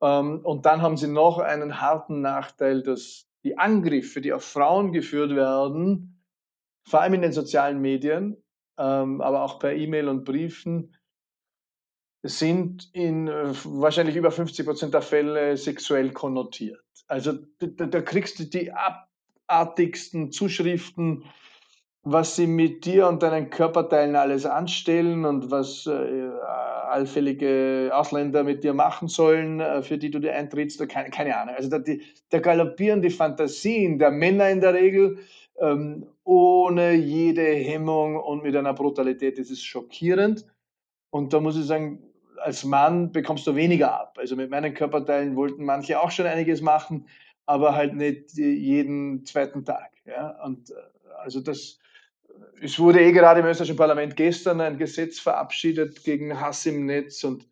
[0.00, 4.92] Ähm, und dann haben sie noch einen harten Nachteil, dass die Angriffe, die auf Frauen
[4.92, 6.22] geführt werden,
[6.84, 8.36] vor allem in den sozialen Medien,
[8.78, 10.94] ähm, aber auch per E-Mail und Briefen,
[12.24, 16.82] sind in äh, wahrscheinlich über 50 Prozent der Fälle sexuell konnotiert.
[17.06, 21.24] Also da, da kriegst du die abartigsten Zuschriften,
[22.02, 26.30] was sie mit dir und deinen Körperteilen alles anstellen und was äh,
[26.88, 31.54] allfällige Ausländer mit dir machen sollen, äh, für die du dir eintrittst, keine, keine Ahnung.
[31.56, 35.18] Also da, die, da galoppieren die Fantasien der Männer in der Regel
[35.58, 39.38] ähm, ohne jede Hemmung und mit einer Brutalität.
[39.38, 40.46] Das ist schockierend.
[41.10, 42.02] Und da muss ich sagen,
[42.38, 44.16] als Mann bekommst du weniger ab.
[44.18, 47.06] Also mit meinen Körperteilen wollten manche auch schon einiges machen,
[47.46, 49.92] aber halt nicht jeden zweiten Tag.
[50.06, 50.42] Ja?
[50.44, 50.74] Und äh,
[51.22, 51.78] also das,
[52.60, 57.22] es wurde eh gerade im österreichischen Parlament gestern ein Gesetz verabschiedet gegen Hass im Netz
[57.24, 57.46] und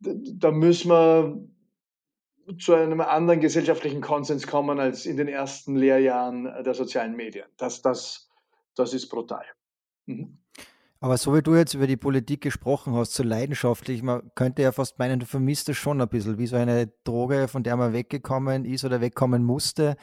[0.00, 1.48] da müssen wir
[2.58, 7.46] zu einem anderen gesellschaftlichen Konsens kommen als in den ersten Lehrjahren der sozialen Medien.
[7.56, 8.30] Das, das,
[8.74, 9.44] das ist brutal.
[10.06, 10.38] Mhm.
[11.02, 14.70] Aber so wie du jetzt über die Politik gesprochen hast, so leidenschaftlich, man könnte ja
[14.70, 17.92] fast meinen, du vermisst es schon ein bisschen, wie so eine Droge, von der man
[17.92, 19.96] weggekommen ist oder wegkommen musste.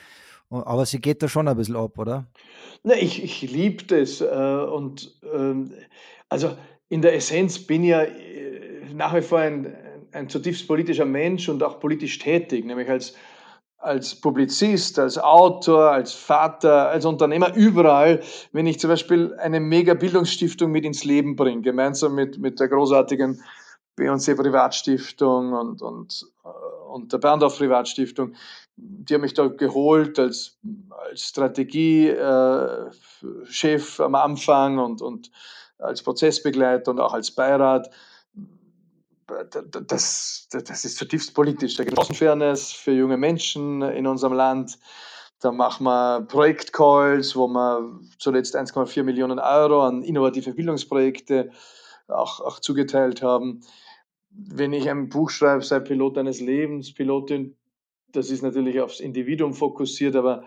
[0.49, 2.27] Aber sie geht da schon ein bisschen ab, oder?
[2.83, 4.19] Na, ich, ich liebe das.
[4.19, 5.73] Äh, und ähm,
[6.27, 6.57] also
[6.89, 9.73] in der Essenz bin ich ja äh, nach wie vor ein,
[10.11, 13.13] ein zutiefst politischer Mensch und auch politisch tätig, nämlich als,
[13.77, 20.71] als Publizist, als Autor, als Vater, als Unternehmer, überall, wenn ich zum Beispiel eine Mega-Bildungsstiftung
[20.71, 23.41] mit ins Leben bringe, gemeinsam mit, mit der großartigen
[23.95, 26.47] B&C Privatstiftung und, und, äh,
[26.89, 28.33] und der Berndorf Privatstiftung,
[28.75, 30.57] die haben mich da geholt als,
[30.89, 35.31] als Strategiechef äh, am Anfang und, und
[35.77, 37.89] als Prozessbegleiter und auch als Beirat
[39.87, 41.75] das, das ist zutiefst politisch.
[41.75, 44.79] Da gibt es Fairness für junge Menschen in unserem Land.
[45.39, 51.51] Da machen wir Projektcalls, wo wir zuletzt 1,4 Millionen Euro an innovative Bildungsprojekte
[52.07, 53.61] auch, auch zugeteilt haben.
[54.31, 57.55] Wenn ich ein Buch schreibe, sei Pilot deines Lebens, Pilotin,
[58.11, 60.43] das ist natürlich aufs Individuum fokussiert, aber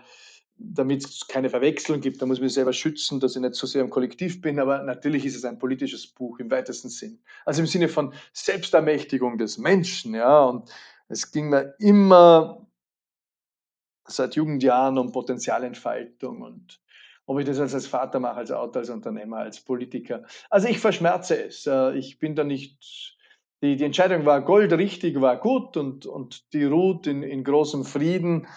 [0.57, 3.67] damit es keine Verwechslung gibt, da muss ich mich selber schützen, dass ich nicht so
[3.67, 7.19] sehr im Kollektiv bin, aber natürlich ist es ein politisches Buch im weitesten Sinn.
[7.45, 10.69] Also im Sinne von Selbstermächtigung des Menschen, ja, und
[11.07, 12.67] es ging mir immer
[14.05, 16.79] seit Jugendjahren um Potenzialentfaltung und
[17.25, 20.23] ob ich das als Vater mache, als Autor, als Unternehmer, als Politiker.
[20.49, 21.65] Also ich verschmerze es.
[21.65, 23.17] Äh, ich bin da nicht,
[23.61, 28.47] die, die Entscheidung war goldrichtig, war gut und, und die ruht in, in großem Frieden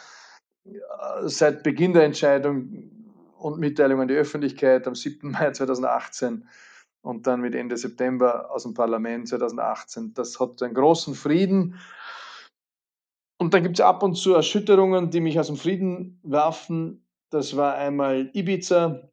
[1.24, 2.90] seit Beginn der Entscheidung
[3.38, 5.30] und Mitteilung an die Öffentlichkeit am 7.
[5.30, 6.48] Mai 2018
[7.02, 10.14] und dann mit Ende September aus dem Parlament 2018.
[10.14, 11.78] Das hat einen großen Frieden.
[13.38, 17.06] Und dann gibt es ab und zu Erschütterungen, die mich aus dem Frieden werfen.
[17.30, 19.10] Das war einmal Ibiza.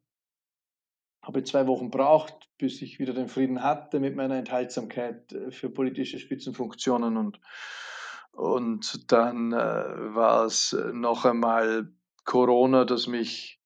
[1.22, 5.70] Habe zwei Wochen braucht, bis ich wieder den Frieden hatte mit meiner Enthaltsamkeit äh, für
[5.70, 7.40] politische Spitzenfunktionen und
[8.36, 11.88] und dann äh, war es noch einmal
[12.24, 13.60] Corona, das mich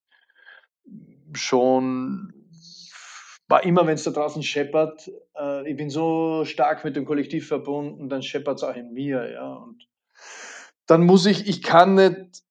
[1.34, 2.32] schon
[3.48, 7.48] war immer, wenn es da draußen scheppert, äh, ich bin so stark mit dem Kollektiv
[7.48, 9.54] verbunden, dann scheppert es auch in mir, ja.
[9.54, 9.88] Und
[10.86, 12.42] dann muss ich, ich kann nicht,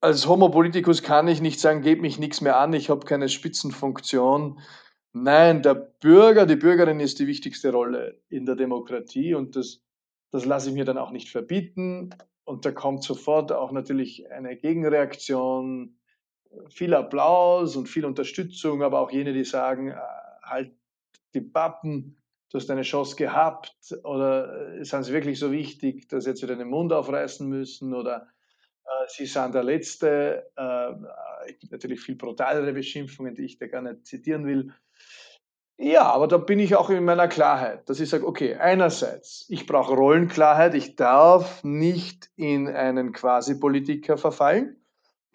[0.00, 3.28] als Homo politicus kann ich nicht sagen, gebe mich nichts mehr an, ich habe keine
[3.28, 4.60] Spitzenfunktion.
[5.12, 9.83] Nein, der Bürger, die Bürgerin ist die wichtigste Rolle in der Demokratie und das
[10.34, 12.10] das lasse ich mir dann auch nicht verbieten.
[12.42, 15.96] Und da kommt sofort auch natürlich eine Gegenreaktion,
[16.68, 19.96] viel Applaus und viel Unterstützung, aber auch jene, die sagen, äh,
[20.42, 20.74] halt
[21.34, 22.20] die Pappen,
[22.50, 26.56] du hast deine Chance gehabt oder äh, sind sie wirklich so wichtig, dass jetzt wieder
[26.56, 28.26] den Mund aufreißen müssen oder
[28.86, 30.50] äh, sie sind der Letzte.
[30.56, 30.94] Äh,
[31.46, 34.72] es gibt natürlich viel brutalere Beschimpfungen, die ich da gar nicht zitieren will.
[35.76, 39.66] Ja, aber da bin ich auch in meiner Klarheit, dass ich sage, okay, einerseits, ich
[39.66, 44.80] brauche Rollenklarheit, ich darf nicht in einen Quasi-Politiker verfallen.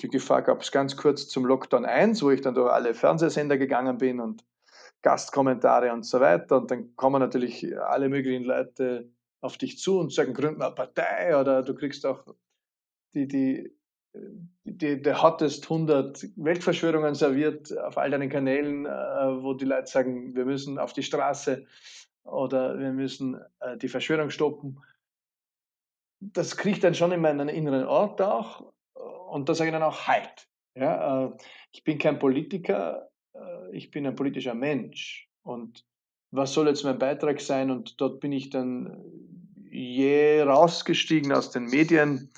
[0.01, 3.57] Die Gefahr gab es ganz kurz zum Lockdown 1, wo ich dann durch alle Fernsehsender
[3.57, 4.45] gegangen bin und
[5.01, 6.57] Gastkommentare und so weiter.
[6.57, 10.75] Und dann kommen natürlich alle möglichen Leute auf dich zu und sagen, gründ mal eine
[10.75, 12.23] Partei oder du kriegst auch
[13.13, 13.77] die, die,
[14.63, 20.35] die, der hottest 100 Weltverschwörungen serviert auf all deinen Kanälen, äh, wo die Leute sagen,
[20.35, 21.65] wir müssen auf die Straße
[22.23, 24.81] oder wir müssen äh, die Verschwörung stoppen.
[26.19, 28.73] Das kriegt dann schon in meinen inneren Ort auch
[29.29, 30.47] und da sage ich dann auch Halt.
[30.75, 31.31] Ja, äh,
[31.71, 35.85] ich bin kein Politiker, äh, ich bin ein politischer Mensch und
[36.31, 37.71] was soll jetzt mein Beitrag sein?
[37.71, 39.03] Und dort bin ich dann
[39.71, 42.31] je rausgestiegen aus den Medien,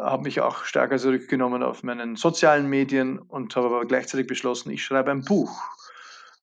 [0.00, 4.84] habe mich auch stärker zurückgenommen auf meinen sozialen Medien und habe aber gleichzeitig beschlossen, ich
[4.84, 5.50] schreibe ein Buch.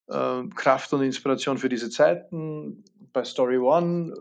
[0.07, 4.13] Äh, Kraft und Inspiration für diese Zeiten bei Story One,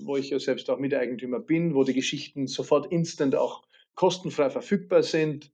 [0.00, 3.62] wo ich ja selbst auch Miteigentümer bin, wo die Geschichten sofort instant auch
[3.94, 5.52] kostenfrei verfügbar sind.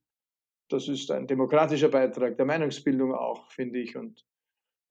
[0.69, 3.97] Das ist ein demokratischer Beitrag der Meinungsbildung auch, finde ich.
[3.97, 4.25] Und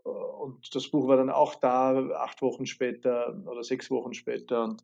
[0.06, 4.64] äh, und das Buch war dann auch da, acht Wochen später oder sechs Wochen später.
[4.64, 4.84] Und,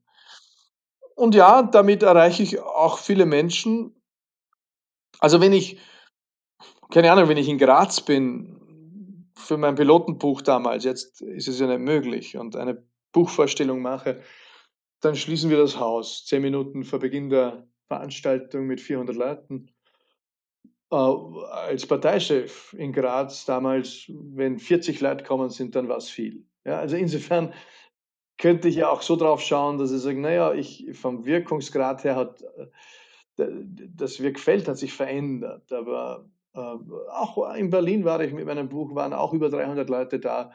[1.16, 3.96] und ja, damit erreiche ich auch viele Menschen.
[5.20, 5.80] Also wenn ich,
[6.92, 11.68] keine Ahnung, wenn ich in Graz bin, für mein Pilotenbuch damals, jetzt ist es ja
[11.68, 14.22] nicht möglich, und eine Buchvorstellung mache,
[15.02, 19.70] dann schließen wir das Haus, zehn Minuten vor Beginn der Veranstaltung mit 400 Leuten.
[20.92, 26.46] Äh, als Parteichef in Graz damals, wenn 40 Leute kommen sind, dann war es viel.
[26.66, 27.54] Ja, also insofern
[28.38, 32.16] könnte ich ja auch so drauf schauen, dass ich sage, naja, ich, vom Wirkungsgrad her
[32.16, 32.68] hat äh,
[33.38, 35.72] das Wirkfeld hat sich verändert.
[35.72, 40.20] Aber äh, auch in Berlin war ich mit meinem Buch, waren auch über 300 Leute
[40.20, 40.52] da.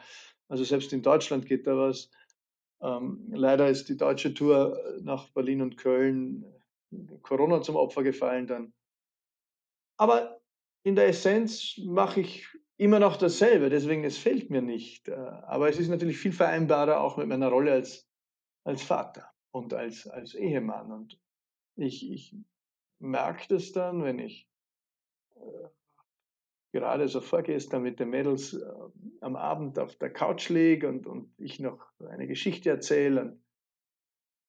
[0.47, 2.11] Also selbst in Deutschland geht da was.
[2.81, 6.45] Ähm, leider ist die deutsche Tour nach Berlin und Köln
[7.21, 8.73] Corona zum Opfer gefallen dann.
[9.97, 10.41] Aber
[10.83, 15.07] in der Essenz mache ich immer noch dasselbe, deswegen es fehlt mir nicht.
[15.07, 18.07] Äh, aber es ist natürlich viel vereinbarer auch mit meiner Rolle als,
[18.63, 20.91] als Vater und als, als Ehemann.
[20.91, 21.19] Und
[21.75, 22.35] ich, ich
[22.99, 24.47] merke das dann, wenn ich
[25.35, 25.67] äh,
[26.73, 28.73] gerade so vorgestern mit den Mädels äh,
[29.21, 33.37] am Abend auf der Couch liege und, und ich noch eine Geschichte erzähle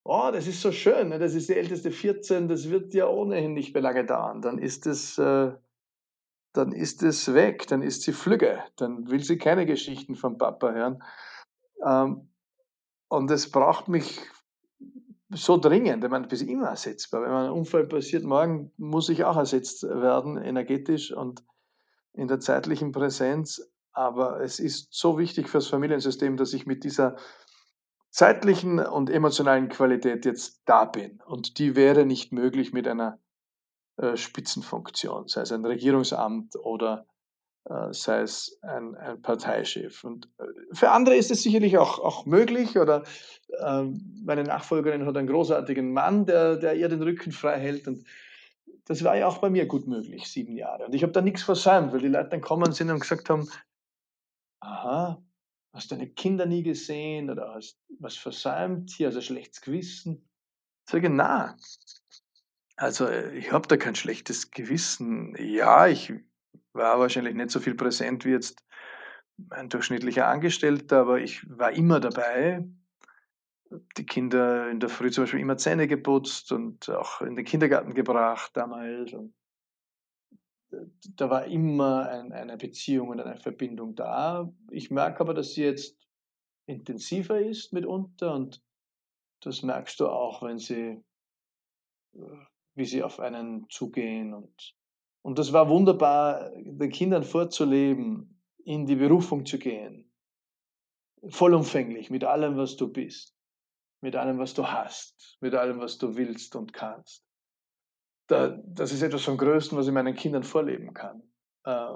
[0.03, 1.19] oh, das ist so schön, ne?
[1.19, 4.41] das ist die älteste 14, das wird ja ohnehin nicht mehr lange dauern.
[4.41, 5.53] Dann ist es, äh,
[6.53, 10.71] dann ist es weg, dann ist sie flügge, dann will sie keine Geschichten vom Papa
[10.71, 11.03] hören.
[11.83, 12.29] Ähm,
[13.07, 14.21] und es braucht mich
[15.29, 17.23] so dringend, ich meine, bis immer ersetzbar.
[17.23, 21.43] Wenn ein Unfall passiert, morgen muss ich auch ersetzt werden, energetisch und
[22.13, 23.69] in der zeitlichen Präsenz.
[23.91, 27.15] Aber es ist so wichtig fürs Familiensystem, dass ich mit dieser
[28.09, 31.19] zeitlichen und emotionalen Qualität jetzt da bin.
[31.25, 33.19] Und die wäre nicht möglich mit einer
[33.97, 37.05] äh, Spitzenfunktion, sei es ein Regierungsamt oder
[37.65, 40.03] äh, sei es ein, ein Parteichef.
[40.03, 43.03] Und äh, für andere ist es sicherlich auch, auch möglich oder
[43.59, 47.87] ähm, meine Nachfolgerin hat einen großartigen Mann, der, der ihr den Rücken frei hält.
[47.87, 48.05] Und
[48.85, 50.85] das war ja auch bei mir gut möglich, sieben Jahre.
[50.85, 53.49] Und ich habe da nichts versäumt, weil die Leute dann kommen sind und gesagt haben,
[54.59, 55.23] aha,
[55.73, 58.91] Hast deine Kinder nie gesehen oder hast was versäumt?
[58.91, 60.29] Hier hast du ein schlechtes Gewissen.
[60.87, 61.57] Sage, na,
[62.75, 65.35] also äh, ich habe da kein schlechtes Gewissen.
[65.37, 66.13] Ja, ich
[66.73, 68.63] war wahrscheinlich nicht so viel präsent wie jetzt
[69.49, 72.65] ein durchschnittlicher Angestellter, aber ich war immer dabei.
[73.97, 77.95] Die Kinder in der Früh zum Beispiel immer Zähne geputzt und auch in den Kindergarten
[77.95, 79.13] gebracht damals.
[79.13, 79.33] Und
[81.15, 84.51] da war immer ein, eine Beziehung und eine Verbindung da.
[84.69, 85.97] Ich merke aber, dass sie jetzt
[86.65, 88.63] intensiver ist mitunter und
[89.41, 91.03] das merkst du auch, wenn sie,
[92.75, 94.33] wie sie auf einen zugehen.
[94.33, 94.75] Und,
[95.21, 100.11] und das war wunderbar, den Kindern vorzuleben, in die Berufung zu gehen.
[101.29, 103.35] Vollumfänglich, mit allem, was du bist,
[104.01, 107.25] mit allem, was du hast, mit allem, was du willst und kannst
[108.27, 111.23] da, das ist etwas vom Größten, was ich meinen Kindern vorleben kann.
[111.65, 111.89] Äh,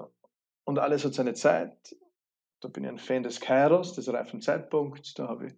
[0.65, 1.95] und alles hat seine Zeit.
[2.61, 5.13] Da bin ich ein Fan des Kairos, des reifen Zeitpunkts.
[5.13, 5.53] Da habe ich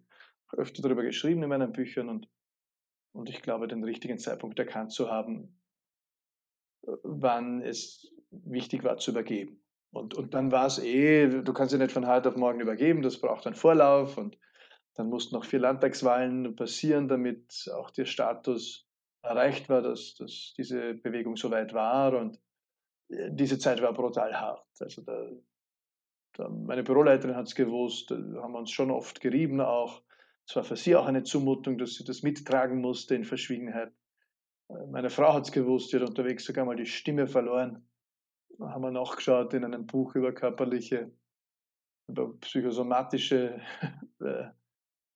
[0.52, 2.28] öfter darüber geschrieben in meinen Büchern und,
[3.12, 5.60] und ich glaube, den richtigen Zeitpunkt erkannt zu haben,
[7.02, 9.62] wann es wichtig war zu übergeben.
[9.92, 13.02] Und, und dann war es eh, du kannst ja nicht von heute auf morgen übergeben,
[13.02, 14.38] das braucht einen Vorlauf und
[14.94, 18.86] dann mussten noch vier Landtagswahlen passieren, damit auch der Status
[19.22, 22.38] erreicht war, dass, dass diese Bewegung so weit war und
[23.08, 24.66] äh, diese Zeit war brutal hart.
[24.78, 25.28] Also da,
[26.34, 30.02] da, meine Büroleiterin hat es gewusst, da haben wir uns schon oft gerieben auch.
[30.48, 33.92] Es war für sie auch eine Zumutung, dass sie das mittragen musste in Verschwiegenheit.
[34.68, 37.88] Äh, meine Frau hat es gewusst, sie hat unterwegs sogar mal die Stimme verloren.
[38.58, 41.12] Da haben wir nachgeschaut in einem Buch über körperliche,
[42.08, 43.60] über psychosomatische
[44.20, 44.50] äh,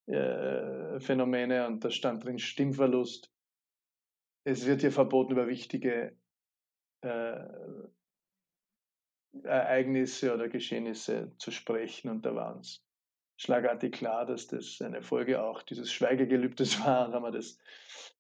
[0.07, 3.31] äh, Phänomene und da stand drin Stimmverlust.
[4.47, 6.17] Es wird hier verboten, über wichtige
[7.01, 7.45] äh,
[9.43, 12.85] Ereignisse oder Geschehnisse zu sprechen und da war uns
[13.37, 17.59] schlagartig klar, dass das eine Folge auch dieses Schweigegelübdes war und haben wir das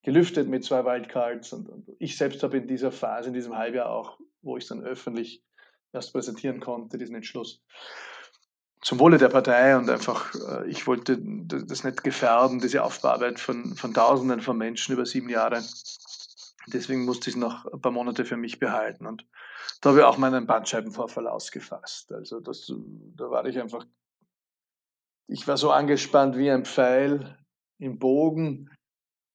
[0.02, 3.90] gelüftet mit zwei Wildcards und, und ich selbst habe in dieser Phase, in diesem Halbjahr
[3.90, 5.42] auch, wo ich es dann öffentlich
[5.92, 7.62] erst präsentieren konnte, diesen Entschluss
[8.84, 13.74] zum Wohle der Partei und einfach, äh, ich wollte das nicht gefährden, diese Aufbauarbeit von,
[13.76, 15.64] von Tausenden von Menschen über sieben Jahre.
[16.66, 19.26] Deswegen musste ich es noch ein paar Monate für mich behalten und
[19.80, 22.12] da habe ich auch meinen Bandscheibenvorfall ausgefasst.
[22.12, 22.70] Also das,
[23.16, 23.86] da war ich einfach,
[25.26, 27.38] ich war so angespannt wie ein Pfeil
[27.78, 28.70] im Bogen,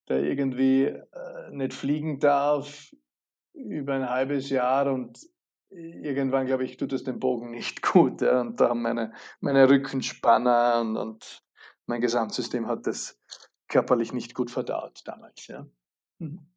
[0.07, 2.91] der irgendwie äh, nicht fliegen darf
[3.53, 5.19] über ein halbes Jahr und
[5.69, 8.21] irgendwann, glaube ich, tut es dem Bogen nicht gut.
[8.21, 8.41] Ja?
[8.41, 11.43] Und da haben meine, meine Rückenspanner und, und
[11.85, 13.19] mein Gesamtsystem hat das
[13.67, 15.47] körperlich nicht gut verdaut damals.
[15.47, 15.67] Ja?
[16.19, 16.47] Mhm.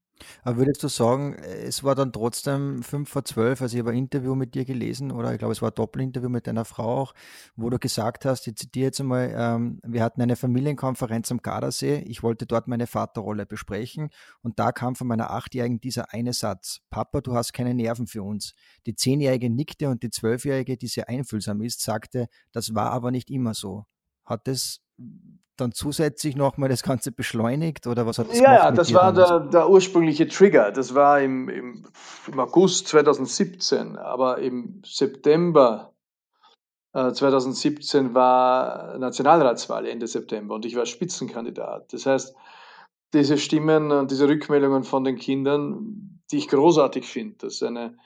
[0.43, 3.99] Aber würdest du sagen, es war dann trotzdem fünf vor zwölf, also ich habe ein
[3.99, 7.15] Interview mit dir gelesen oder ich glaube, es war ein Doppelinterview mit deiner Frau auch,
[7.57, 11.99] wo du gesagt hast, ich zitiere jetzt einmal, ähm, wir hatten eine Familienkonferenz am Gardasee,
[12.07, 14.11] ich wollte dort meine Vaterrolle besprechen
[14.43, 18.23] und da kam von meiner Achtjährigen dieser eine Satz, Papa, du hast keine Nerven für
[18.23, 18.55] uns.
[18.87, 23.31] Die Zehnjährige nickte und die Zwölfjährige, die sehr einfühlsam ist, sagte, das war aber nicht
[23.31, 23.85] immer so.
[24.25, 24.81] Hat es
[25.57, 29.41] dann zusätzlich nochmal das Ganze beschleunigt oder was hat das Ja, ja das war der,
[29.41, 30.73] der, ursprüngliche Trigger.
[30.73, 31.85] Das war im, im,
[32.31, 35.93] im, August 2017, aber im September
[36.95, 41.93] äh, 2017 war Nationalratswahl Ende September und ich war Spitzenkandidat.
[41.93, 42.35] Das heißt,
[43.13, 47.97] diese Stimmen und diese Rückmeldungen von den Kindern, die ich großartig finde, dass eine,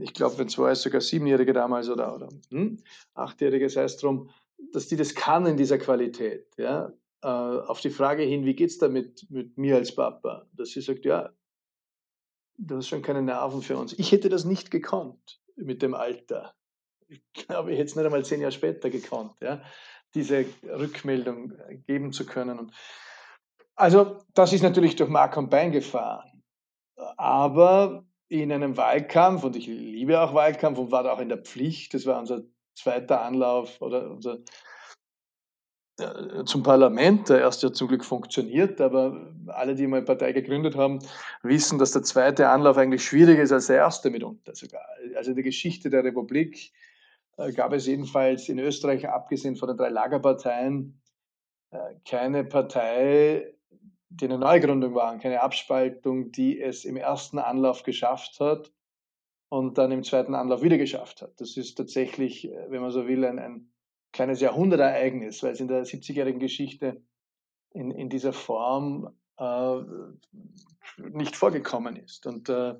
[0.00, 2.78] ich glaube, wenn zwei sogar Siebenjährige damals oder, oder hm,
[3.14, 4.28] Achtjährige, sei es drum,
[4.72, 6.46] dass die das kann in dieser Qualität.
[6.56, 6.92] Ja?
[7.22, 10.46] Äh, auf die Frage hin, wie geht es damit mit mir als Papa?
[10.52, 11.30] Dass sie sagt, ja,
[12.58, 13.92] du hast schon keine Nerven für uns.
[13.98, 16.54] Ich hätte das nicht gekonnt mit dem Alter.
[17.08, 19.62] Ich glaube, ich hätte es nicht einmal zehn Jahre später gekonnt, ja?
[20.14, 21.52] diese Rückmeldung
[21.86, 22.58] geben zu können.
[22.58, 22.72] Und
[23.74, 26.42] also das ist natürlich durch Mark und Bein gefahren.
[27.16, 31.38] Aber in einem Wahlkampf, und ich liebe auch Wahlkampf und war da auch in der
[31.38, 32.42] Pflicht, das war unser
[32.74, 34.38] zweiter Anlauf oder unser
[35.98, 40.32] äh, zum Parlament, der erste hat zum Glück funktioniert, aber alle, die mal eine Partei
[40.32, 40.98] gegründet haben,
[41.42, 44.84] wissen, dass der zweite Anlauf eigentlich schwieriger ist als der erste mitunter sogar.
[45.14, 46.72] Also in der Geschichte der Republik
[47.36, 51.00] äh, gab es jedenfalls in Österreich, abgesehen von den drei Lagerparteien,
[51.70, 53.54] äh, keine Partei,
[54.08, 58.72] die eine Neugründung war, keine Abspaltung, die es im ersten Anlauf geschafft hat,
[59.54, 61.40] und dann im zweiten Anlauf wieder geschafft hat.
[61.40, 63.70] Das ist tatsächlich, äh, wenn man so will, ein, ein
[64.12, 67.00] kleines Jahrhundertereignis, weil es in der 70-jährigen Geschichte
[67.70, 69.76] in, in dieser Form äh,
[70.98, 72.26] nicht vorgekommen ist.
[72.26, 72.74] Und äh,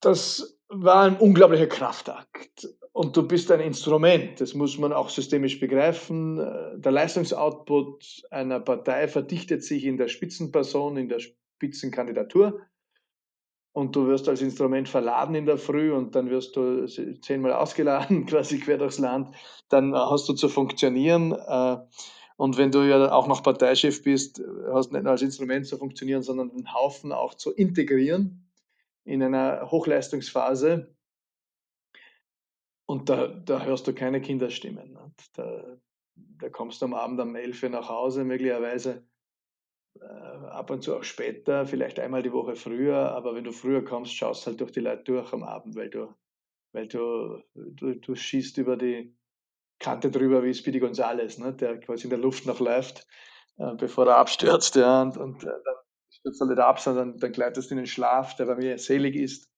[0.00, 2.68] das war ein unglaublicher Kraftakt.
[2.92, 6.38] Und du bist ein Instrument, das muss man auch systemisch begreifen.
[6.38, 12.60] Äh, der Leistungsoutput einer Partei verdichtet sich in der Spitzenperson, in der Spitzenkandidatur
[13.72, 18.26] und du wirst als Instrument verladen in der Früh und dann wirst du zehnmal ausgeladen,
[18.26, 19.34] quasi quer durchs Land,
[19.68, 21.32] dann hast du zu funktionieren.
[21.32, 21.78] Äh,
[22.36, 24.42] und wenn du ja auch noch Parteichef bist,
[24.72, 28.48] hast du nicht nur als Instrument zu funktionieren, sondern den Haufen auch zu integrieren
[29.04, 30.94] in einer Hochleistungsphase.
[32.86, 34.98] Und da, da hörst du keine Kinderstimmen.
[35.34, 35.78] Da,
[36.14, 39.11] da kommst du am Abend um 11 Uhr nach Hause, möglicherweise äh,
[40.00, 44.14] ab und zu auch später, vielleicht einmal die Woche früher, aber wenn du früher kommst,
[44.14, 46.14] schaust halt durch die Leute durch am Abend, weil du,
[46.72, 49.16] weil du, du, du schießt über die
[49.78, 53.06] Kante drüber wie Speedy Gonzales, ne, der quasi in der Luft noch läuft,
[53.58, 55.74] äh, bevor er abstürzt, ja, und, und äh, dann
[56.10, 59.16] stürzt er nicht ab, sondern dann gleitest du in den Schlaf, der bei mir selig
[59.16, 59.48] ist.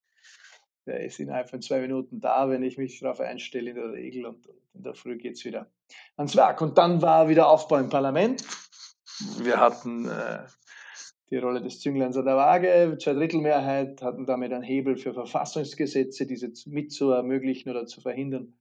[0.87, 4.27] Der ist innerhalb von zwei Minuten da, wenn ich mich darauf einstelle in der Regel
[4.27, 5.71] und, und in der Früh geht es wieder
[6.17, 6.61] ans Werk.
[6.61, 8.45] Und dann war wieder Aufbau im Parlament
[9.39, 10.45] wir hatten äh,
[11.31, 16.53] die Rolle des Züngleins an der Waage, Zweidrittelmehrheit, hatten damit einen Hebel für Verfassungsgesetze, diese
[16.67, 18.55] mit zu ermöglichen oder zu verhindern,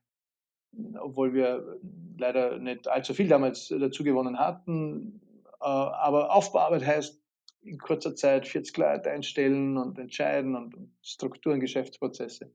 [0.99, 1.79] obwohl wir
[2.17, 5.21] leider nicht allzu viel damals dazu gewonnen hatten.
[5.61, 7.21] Äh, aber Aufbauarbeit heißt
[7.61, 12.51] in kurzer Zeit 40 Leute einstellen und entscheiden und Strukturen, Geschäftsprozesse.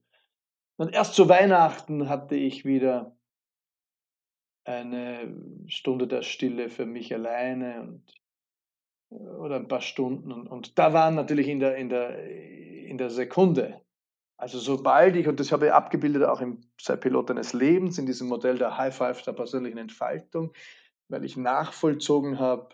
[0.77, 3.18] Und erst zu Weihnachten hatte ich wieder
[4.65, 5.35] eine
[5.67, 8.15] Stunde der Stille für mich alleine und,
[9.39, 10.33] oder ein paar Stunden.
[10.33, 13.81] Und, und da waren natürlich in der, in, der, in der Sekunde,
[14.39, 16.61] also sobald ich, und das habe ich abgebildet auch im
[17.01, 20.53] Pilot eines Lebens, in diesem Modell der High Five der persönlichen Entfaltung,
[21.09, 22.69] weil ich nachvollzogen habe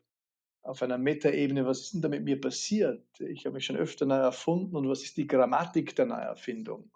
[0.63, 3.03] auf einer Metaebene, was ist denn da mit mir passiert?
[3.19, 6.91] Ich habe mich schon öfter neu erfunden und was ist die Grammatik der Neuerfindung?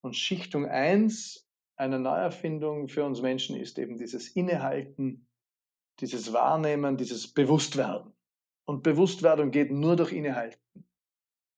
[0.00, 1.48] Und Schichtung 1
[1.80, 5.26] einer Neuerfindung für uns Menschen ist eben dieses Innehalten,
[6.00, 8.12] dieses Wahrnehmen, dieses Bewusstwerden.
[8.66, 10.60] Und Bewusstwerdung geht nur durch Innehalten.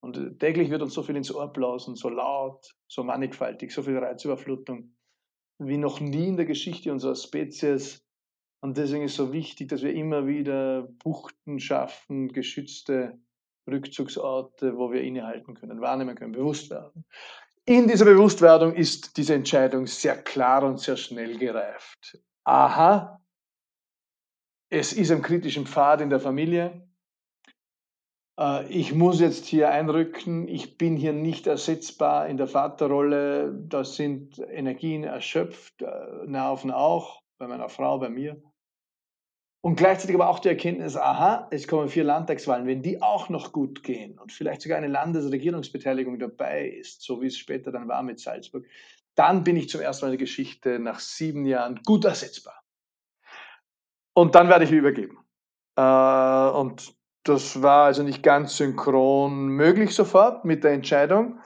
[0.01, 3.83] Und äh, täglich wird uns so viel ins Ohr blasen, so laut, so mannigfaltig, so
[3.83, 4.95] viel Reizüberflutung,
[5.59, 8.07] wie noch nie in der Geschichte unserer Spezies.
[8.61, 13.21] Und deswegen ist es so wichtig, dass wir immer wieder Buchten schaffen, geschützte
[13.69, 17.05] Rückzugsorte, wo wir innehalten können, wahrnehmen können, bewusst werden.
[17.65, 22.19] In dieser Bewusstwerdung ist diese Entscheidung sehr klar und sehr schnell gereift.
[22.45, 23.23] Aha,
[24.69, 26.89] es ist am kritischen Pfad in der Familie.
[28.41, 30.49] Äh, ich muss jetzt hier einrücken.
[30.49, 33.55] Ich bin hier nicht ersetzbar in der Vaterrolle.
[33.69, 38.43] Da sind Energien erschöpft, äh, Nerven auch, bei meiner Frau, bei mir.
[39.65, 43.53] Und gleichzeitig aber auch die Erkenntnis, aha, es kommen vier Landtagswahlen, wenn die auch noch
[43.53, 48.03] gut gehen und vielleicht sogar eine Landesregierungsbeteiligung dabei ist, so wie es später dann war
[48.03, 48.67] mit Salzburg,
[49.15, 52.61] dann bin ich zum ersten Mal in der Geschichte nach sieben Jahren gut ersetzbar.
[54.15, 55.19] Und dann werde ich übergeben.
[55.77, 56.93] Äh, und
[57.23, 61.39] das war also nicht ganz synchron möglich sofort mit der Entscheidung.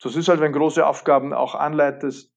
[0.00, 2.32] Das ist halt, wenn große Aufgaben auch anleitest,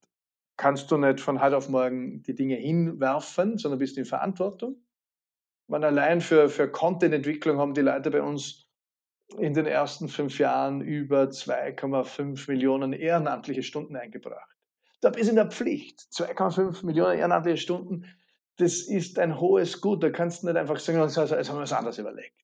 [0.58, 4.78] kannst du nicht von heute auf morgen die Dinge hinwerfen, sondern bist in Verantwortung
[5.70, 8.68] man allein für, für Content-Entwicklung haben die Leute bei uns
[9.38, 14.58] in den ersten fünf Jahren über 2,5 Millionen ehrenamtliche Stunden eingebracht.
[15.02, 16.00] Da bist du in der Pflicht.
[16.12, 18.06] 2,5 Millionen ehrenamtliche Stunden,
[18.58, 20.04] das ist ein hohes Gut.
[20.04, 22.36] Da kannst du nicht einfach sagen, jetzt haben wir was anderes überlegt.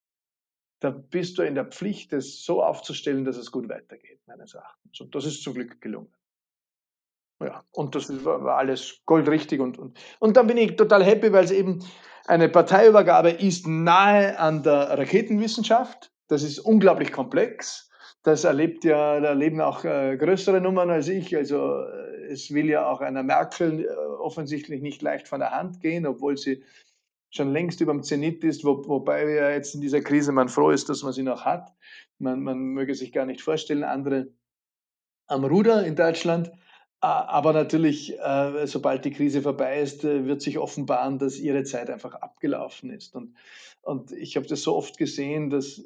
[0.79, 5.01] Da bist du in der Pflicht, das so aufzustellen, dass es gut weitergeht, meines Erachtens.
[5.01, 6.13] Und das ist zum Glück gelungen.
[7.41, 9.59] Ja, und das war alles goldrichtig.
[9.59, 11.83] Und, und, und dann bin ich total happy, weil es eben
[12.27, 16.11] eine Parteiübergabe ist nahe an der Raketenwissenschaft.
[16.27, 17.89] Das ist unglaublich komplex.
[18.23, 21.35] Das erlebt ja, da leben auch äh, größere Nummern als ich.
[21.35, 23.87] Also äh, es will ja auch einer Merkel äh,
[24.19, 26.63] offensichtlich nicht leicht von der Hand gehen, obwohl sie
[27.29, 30.71] schon längst über dem Zenit ist, wo, wobei wir jetzt in dieser Krise man froh
[30.71, 31.71] ist, dass man sie noch hat.
[32.17, 34.29] Man, man möge sich gar nicht vorstellen, andere
[35.27, 36.51] am Ruder in Deutschland.
[37.01, 41.89] Aber natürlich, äh, sobald die Krise vorbei ist, äh, wird sich offenbaren, dass ihre Zeit
[41.89, 43.15] einfach abgelaufen ist.
[43.15, 43.35] Und,
[43.81, 45.83] und ich habe das so oft gesehen, dass,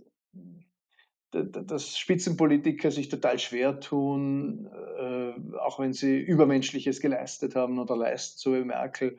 [1.31, 8.37] dass Spitzenpolitiker sich total schwer tun, äh, auch wenn sie Übermenschliches geleistet haben oder leisten,
[8.37, 9.17] so wie Merkel,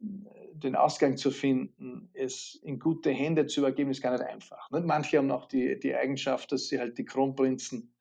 [0.00, 4.68] den Ausgang zu finden, es in gute Hände zu übergeben, ist gar nicht einfach.
[4.70, 7.92] Manche haben auch die, die Eigenschaft, dass sie halt die Kronprinzen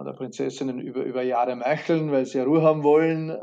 [0.00, 3.30] oder Prinzessinnen über, über Jahre meicheln, weil sie ja Ruhe haben wollen.
[3.30, 3.36] Äh,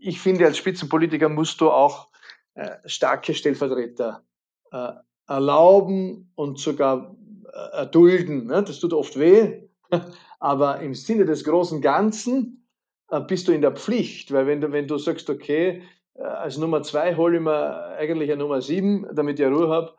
[0.00, 2.08] ich finde, als Spitzenpolitiker musst du auch
[2.54, 4.22] äh, starke Stellvertreter
[4.70, 4.92] äh,
[5.26, 7.16] erlauben und sogar
[7.52, 8.46] äh, erdulden.
[8.46, 8.62] Ne?
[8.62, 9.68] Das tut oft weh,
[10.40, 12.66] aber im Sinne des großen Ganzen
[13.10, 15.82] äh, bist du in der Pflicht, weil wenn du, wenn du sagst, okay,
[16.14, 19.94] äh, als Nummer zwei hole ich mir eigentlich eine Nummer sieben, damit ich Ruhe habe,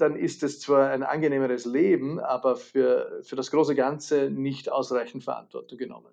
[0.00, 5.24] dann ist es zwar ein angenehmeres Leben, aber für, für das große Ganze nicht ausreichend
[5.24, 6.06] Verantwortung genommen.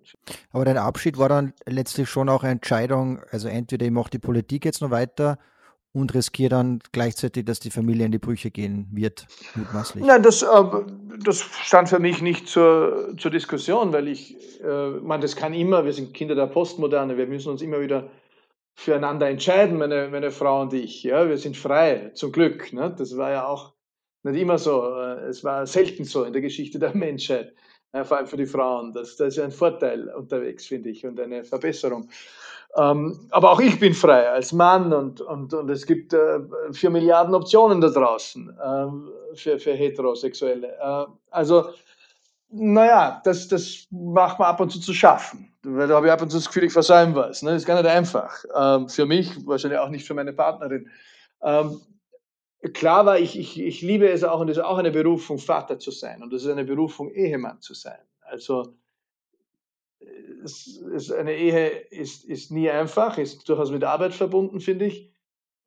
[0.51, 4.19] Aber dein Abschied war dann letztlich schon auch eine Entscheidung, also entweder ich mache die
[4.19, 5.37] Politik jetzt noch weiter
[5.93, 10.03] und riskiere dann gleichzeitig, dass die Familie in die Brüche gehen wird, mutmaßlich.
[10.03, 10.47] Nein, das, äh,
[11.23, 15.85] das stand für mich nicht zur, zur Diskussion, weil ich, äh, man, das kann immer,
[15.85, 18.09] wir sind Kinder der Postmoderne, wir müssen uns immer wieder
[18.75, 21.03] füreinander entscheiden, meine, meine Frau und ich.
[21.03, 22.73] Ja, wir sind frei, zum Glück.
[22.73, 22.93] Ne?
[22.95, 23.74] Das war ja auch
[24.31, 24.83] nicht immer so.
[24.95, 27.53] Äh, es war selten so in der Geschichte der Menschheit,
[27.91, 28.93] äh, vor allem für die Frauen.
[28.93, 32.09] Das, das ist ein Vorteil unterwegs, finde ich, und eine Verbesserung.
[32.77, 36.39] Ähm, aber auch ich bin frei als Mann und, und, und es gibt äh,
[36.73, 41.07] vier Milliarden Optionen da draußen äh, für, für Heterosexuelle.
[41.29, 41.69] Also
[42.49, 45.51] naja, das, das macht man ab und zu zu schaffen.
[45.63, 47.41] Weil da habe ich ab und zu das Gefühl, ich versäume was.
[47.41, 47.51] Ne?
[47.51, 48.43] Das ist gar nicht einfach.
[48.55, 50.89] Ähm, für mich, wahrscheinlich auch nicht für meine Partnerin.
[52.73, 55.79] Klar war, ich, ich, ich liebe es auch und es ist auch eine Berufung, Vater
[55.79, 56.23] zu sein.
[56.23, 57.99] Und es ist eine Berufung, Ehemann zu sein.
[58.21, 58.75] Also
[60.43, 65.11] es, es, eine Ehe ist, ist nie einfach, ist durchaus mit Arbeit verbunden, finde ich.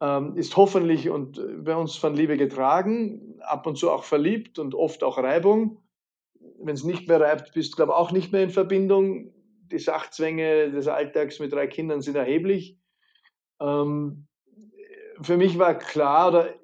[0.01, 4.74] Ähm, ist hoffentlich und bei uns von Liebe getragen, ab und zu auch verliebt und
[4.74, 5.82] oft auch Reibung
[6.59, 9.32] wenn es nicht mehr reibt, bist du, glaube ich, auch nicht mehr in Verbindung.
[9.70, 12.78] Die Sachzwänge des Alltags mit drei Kindern sind erheblich.
[13.61, 14.26] Ähm,
[15.20, 16.55] für mich war klar, oder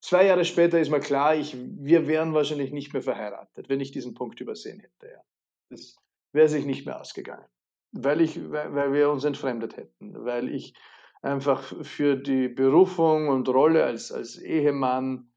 [0.00, 3.92] zwei Jahre später ist mir klar, ich, wir wären wahrscheinlich nicht mehr verheiratet, wenn ich
[3.92, 5.12] diesen Punkt übersehen hätte.
[5.12, 5.20] Ja.
[5.70, 5.96] Das
[6.32, 7.46] wäre sich nicht mehr ausgegangen,
[7.92, 10.74] weil, ich, weil, weil wir uns entfremdet hätten, weil ich
[11.22, 15.32] einfach für die Berufung und Rolle als, als Ehemann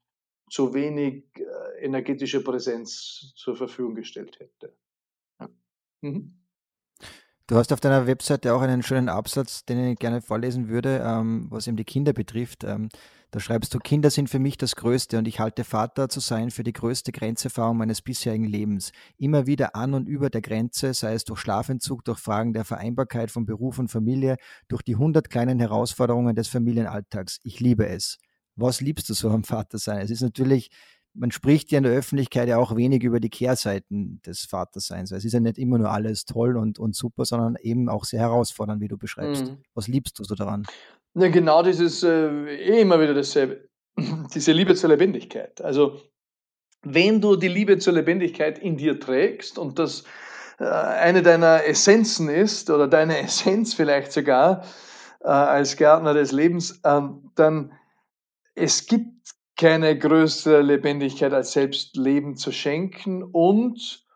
[0.50, 4.76] zu wenig äh, energetische Präsenz zur Verfügung gestellt hätte.
[5.40, 5.48] Ja.
[6.02, 6.36] Mhm.
[7.46, 11.48] Du hast auf deiner Webseite auch einen schönen Absatz, den ich gerne vorlesen würde, ähm,
[11.50, 12.62] was eben die Kinder betrifft.
[12.62, 12.90] Ähm,
[13.30, 16.50] da schreibst du, Kinder sind für mich das Größte und ich halte Vater zu sein
[16.50, 18.92] für die größte Grenzerfahrung meines bisherigen Lebens.
[19.18, 23.30] Immer wieder an und über der Grenze, sei es durch Schlafentzug, durch Fragen der Vereinbarkeit
[23.30, 24.36] von Beruf und Familie,
[24.68, 27.38] durch die hundert kleinen Herausforderungen des Familienalltags.
[27.44, 28.18] Ich liebe es.
[28.56, 30.00] Was liebst du so am Vater sein?
[30.00, 30.70] Es ist natürlich
[31.14, 35.10] man spricht ja in der Öffentlichkeit ja auch wenig über die Kehrseiten des Vaterseins.
[35.10, 38.20] Es ist ja nicht immer nur alles toll und, und super, sondern eben auch sehr
[38.20, 39.46] herausfordernd, wie du beschreibst.
[39.46, 39.58] Mhm.
[39.74, 40.66] Was liebst du so daran?
[41.14, 43.68] Na, genau dieses, äh, eh immer wieder dasselbe,
[44.34, 45.60] diese Liebe zur Lebendigkeit.
[45.60, 46.00] Also,
[46.82, 50.04] wenn du die Liebe zur Lebendigkeit in dir trägst und das
[50.58, 54.64] äh, eine deiner Essenzen ist oder deine Essenz vielleicht sogar
[55.20, 57.72] äh, als Gärtner des Lebens, ähm, dann
[58.54, 64.06] es gibt keine größere Lebendigkeit als selbst Leben zu schenken und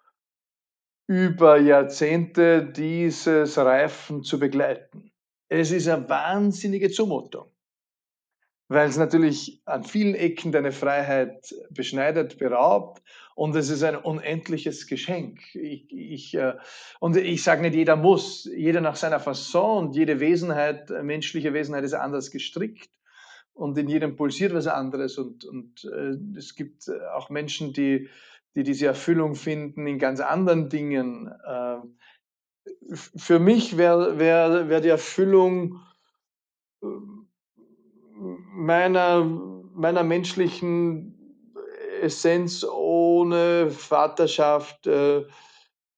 [1.07, 5.14] über Jahrzehnte dieses Reifen zu begleiten.
[5.49, 7.51] Es ist eine wahnsinnige Zumutung,
[8.68, 13.03] weil es natürlich an vielen Ecken deine Freiheit beschneidet, beraubt
[13.34, 15.40] und es ist ein unendliches Geschenk.
[15.55, 16.55] Ich, ich, äh,
[17.01, 21.84] und ich sage nicht, jeder muss, jeder nach seiner Fasson und jede Wesenheit, menschliche Wesenheit
[21.84, 22.90] ist anders gestrickt
[23.53, 25.18] und in jedem pulsiert was anderes.
[25.18, 28.09] Und, und äh, es gibt äh, auch Menschen, die,
[28.55, 31.28] die diese Erfüllung finden in ganz anderen Dingen.
[32.95, 35.81] Für mich wäre wär, wär die Erfüllung
[36.83, 36.87] äh,
[38.55, 41.19] meiner, meiner menschlichen
[42.01, 45.25] Essenz ohne Vaterschaft äh,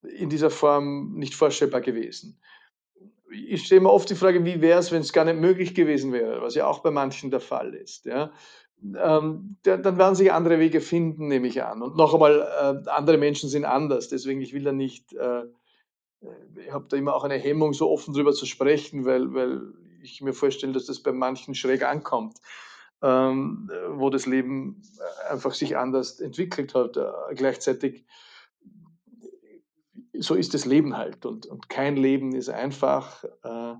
[0.02, 2.40] in dieser Form nicht vorstellbar gewesen
[3.30, 6.12] ich stelle mir oft die Frage, wie wäre es, wenn es gar nicht möglich gewesen
[6.12, 8.06] wäre, was ja auch bei manchen der Fall ist.
[8.06, 8.32] Ja?
[8.82, 11.82] Ähm, dann werden sich andere Wege finden, nehme ich an.
[11.82, 14.08] Und noch einmal, äh, andere Menschen sind anders.
[14.08, 15.44] Deswegen, ich will da nicht, äh,
[16.56, 20.20] ich habe da immer auch eine Hemmung, so offen drüber zu sprechen, weil, weil ich
[20.20, 22.38] mir vorstelle, dass das bei manchen schräg ankommt,
[23.02, 24.82] ähm, wo das Leben
[25.28, 26.96] einfach sich anders entwickelt hat.
[26.96, 28.04] Äh, gleichzeitig
[30.18, 33.24] so ist das Leben halt und, und kein Leben ist einfach.
[33.42, 33.74] Äh,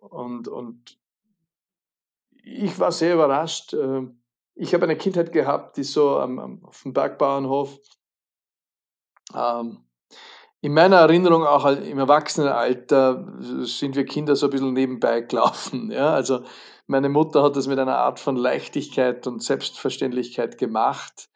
[0.00, 0.98] und, und
[2.42, 3.74] ich war sehr überrascht.
[3.74, 4.08] Äh,
[4.54, 7.78] ich habe eine Kindheit gehabt, die so am, am, auf dem Bergbauernhof,
[9.34, 9.87] ähm,
[10.60, 13.26] in meiner Erinnerung auch im Erwachsenenalter
[13.62, 15.90] sind wir Kinder so ein bisschen nebenbei gelaufen.
[15.90, 16.12] Ja?
[16.12, 16.42] Also
[16.86, 21.28] meine Mutter hat das mit einer Art von Leichtigkeit und Selbstverständlichkeit gemacht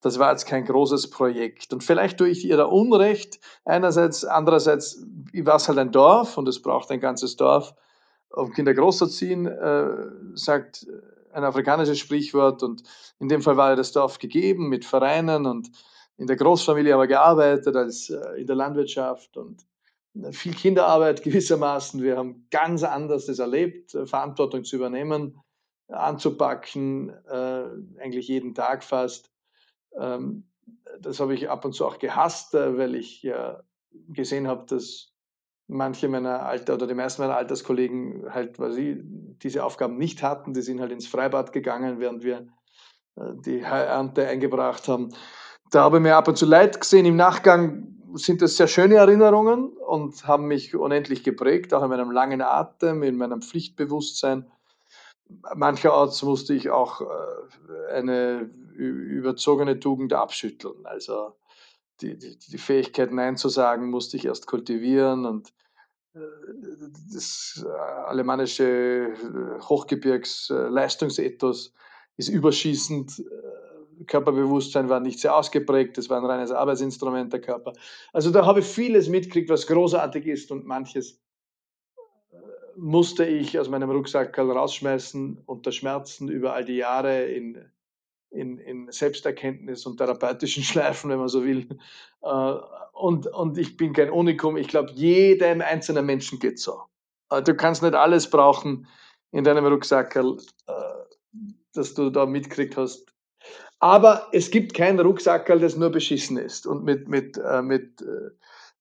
[0.00, 1.72] das war jetzt kein großes Projekt.
[1.72, 3.38] Und vielleicht tue ich ihr da Unrecht.
[3.64, 5.04] Einerseits, andererseits
[5.34, 7.74] war es halt ein Dorf und es braucht ein ganzes Dorf,
[8.30, 9.88] um Kinder großzuziehen, äh,
[10.34, 10.86] sagt
[11.32, 12.62] ein afrikanisches Sprichwort.
[12.62, 12.82] Und
[13.18, 15.70] in dem Fall war ja das Dorf gegeben mit Vereinen und
[16.20, 19.66] in der Großfamilie haben wir gearbeitet als äh, in der Landwirtschaft und
[20.32, 22.02] viel Kinderarbeit gewissermaßen.
[22.02, 25.40] Wir haben ganz anders das erlebt, äh, Verantwortung zu übernehmen,
[25.88, 27.64] anzupacken, äh,
[28.00, 29.32] eigentlich jeden Tag fast.
[29.98, 30.44] Ähm,
[31.00, 33.26] das habe ich ab und zu auch gehasst, äh, weil ich
[34.08, 35.12] gesehen habe, dass
[35.66, 39.00] manche meiner Alter oder die meisten meiner Alterskollegen halt, weil sie
[39.42, 42.48] diese Aufgaben nicht hatten, die sind halt ins Freibad gegangen, während wir
[43.16, 45.14] äh, die Ernte eingebracht haben.
[45.70, 47.06] Da habe ich mir ab und zu leid gesehen.
[47.06, 52.10] Im Nachgang sind das sehr schöne Erinnerungen und haben mich unendlich geprägt, auch in meinem
[52.10, 54.50] langen Atem, in meinem Pflichtbewusstsein.
[55.54, 57.04] Mancherorts musste ich auch äh,
[57.92, 60.86] eine überzogene Tugend abschütteln.
[60.86, 61.36] Also
[62.00, 65.52] die, die, die Fähigkeit, Nein zu sagen, musste ich erst kultivieren und
[66.14, 66.18] äh,
[67.12, 69.14] das äh, alemannische
[69.68, 71.72] Hochgebirgsleistungsethos
[72.16, 73.22] ist überschießend.
[74.06, 77.72] Körperbewusstsein war nicht sehr ausgeprägt, das war ein reines Arbeitsinstrument der Körper.
[78.12, 81.20] Also da habe ich vieles mitgekriegt, was großartig ist und manches
[82.76, 87.58] musste ich aus meinem Rucksack rausschmeißen unter Schmerzen über all die Jahre in
[88.30, 91.68] in, in Selbsterkenntnis und therapeutischen Schleifen, wenn man so will.
[92.22, 92.54] Äh,
[92.92, 94.56] und, und ich bin kein Unikum.
[94.56, 96.82] Ich glaube, jedem einzelnen Menschen geht so.
[97.30, 98.86] Äh, du kannst nicht alles brauchen
[99.32, 100.22] in deinem Rucksack, äh,
[101.74, 103.06] das du da mitkriegt hast.
[103.80, 108.04] Aber es gibt kein Rucksackerl, das nur beschissen ist und mit, mit, mit,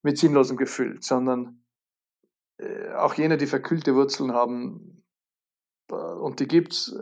[0.04, 1.64] mit Sinnlosem gefüllt, sondern
[2.98, 5.06] auch jene, die verkühlte Wurzeln haben,
[5.88, 7.00] und die gibt es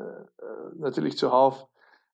[0.75, 1.67] natürlich zuhauf,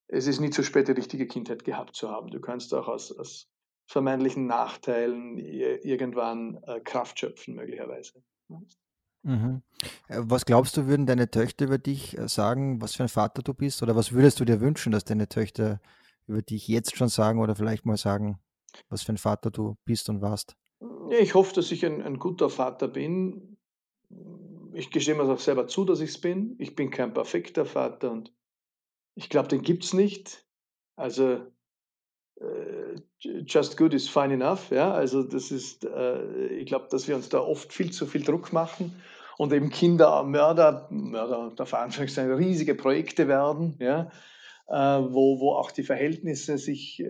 [0.07, 2.29] es ist nie zu spät, die richtige Kindheit gehabt zu haben.
[2.29, 3.49] Du kannst auch aus, aus
[3.87, 8.23] vermeintlichen Nachteilen irgendwann äh, Kraft schöpfen, möglicherweise.
[9.23, 9.61] Mhm.
[10.07, 13.41] Äh, was glaubst du, würden deine Töchter über dich äh, sagen, was für ein Vater
[13.41, 13.81] du bist?
[13.81, 15.81] Oder was würdest du dir wünschen, dass deine Töchter
[16.27, 18.39] über dich jetzt schon sagen oder vielleicht mal sagen,
[18.89, 20.55] was für ein Vater du bist und warst?
[21.09, 23.57] Ja, ich hoffe, dass ich ein, ein guter Vater bin.
[24.73, 26.55] Ich gestehe mir auch selber zu, dass ich es bin.
[26.59, 28.33] Ich bin kein perfekter Vater und
[29.15, 30.45] ich glaube, den gibt es nicht.
[30.95, 31.45] Also
[32.39, 34.71] äh, just good is fine enough.
[34.71, 34.91] Ja?
[34.93, 38.51] Also das ist, äh, ich glaube, dass wir uns da oft viel zu viel Druck
[38.51, 38.93] machen
[39.37, 44.11] und eben Kinder Mörder, unter Anführungszeichen, riesige Projekte werden, ja?
[44.67, 47.09] Äh, wo, wo auch die Verhältnisse sich äh,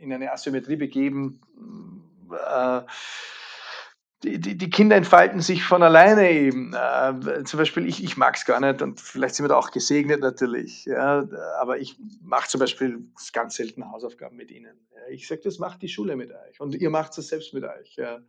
[0.00, 1.40] in eine Asymmetrie begeben.
[2.32, 2.80] Äh,
[4.22, 6.72] die, die, die, Kinder entfalten sich von alleine eben.
[6.74, 9.70] Äh, zum Beispiel, ich, ich mag es gar nicht und vielleicht sind wir da auch
[9.70, 10.86] gesegnet natürlich.
[10.86, 11.28] Ja,
[11.60, 14.80] aber ich mache zum Beispiel ganz selten Hausaufgaben mit ihnen.
[15.10, 17.94] Ich sage, das macht die Schule mit euch und ihr macht es selbst mit euch.
[17.96, 18.20] Ja.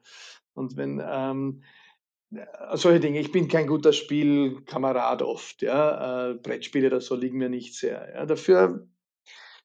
[0.53, 1.63] Und wenn ähm,
[2.73, 5.61] solche Dinge, ich bin kein guter Spielkamerad oft.
[5.61, 6.31] Ja.
[6.31, 8.13] Äh, Brettspiele oder so liegen mir nicht sehr.
[8.13, 8.25] Ja.
[8.25, 8.87] Dafür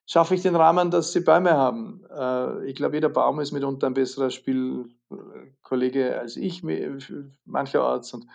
[0.05, 2.03] schaffe ich den Rahmen, dass sie Bäume haben.
[2.09, 6.63] Äh, ich glaube, jeder Baum ist mitunter ein besserer Spielkollege als ich,
[7.45, 8.13] mancherorts.
[8.13, 8.27] Und,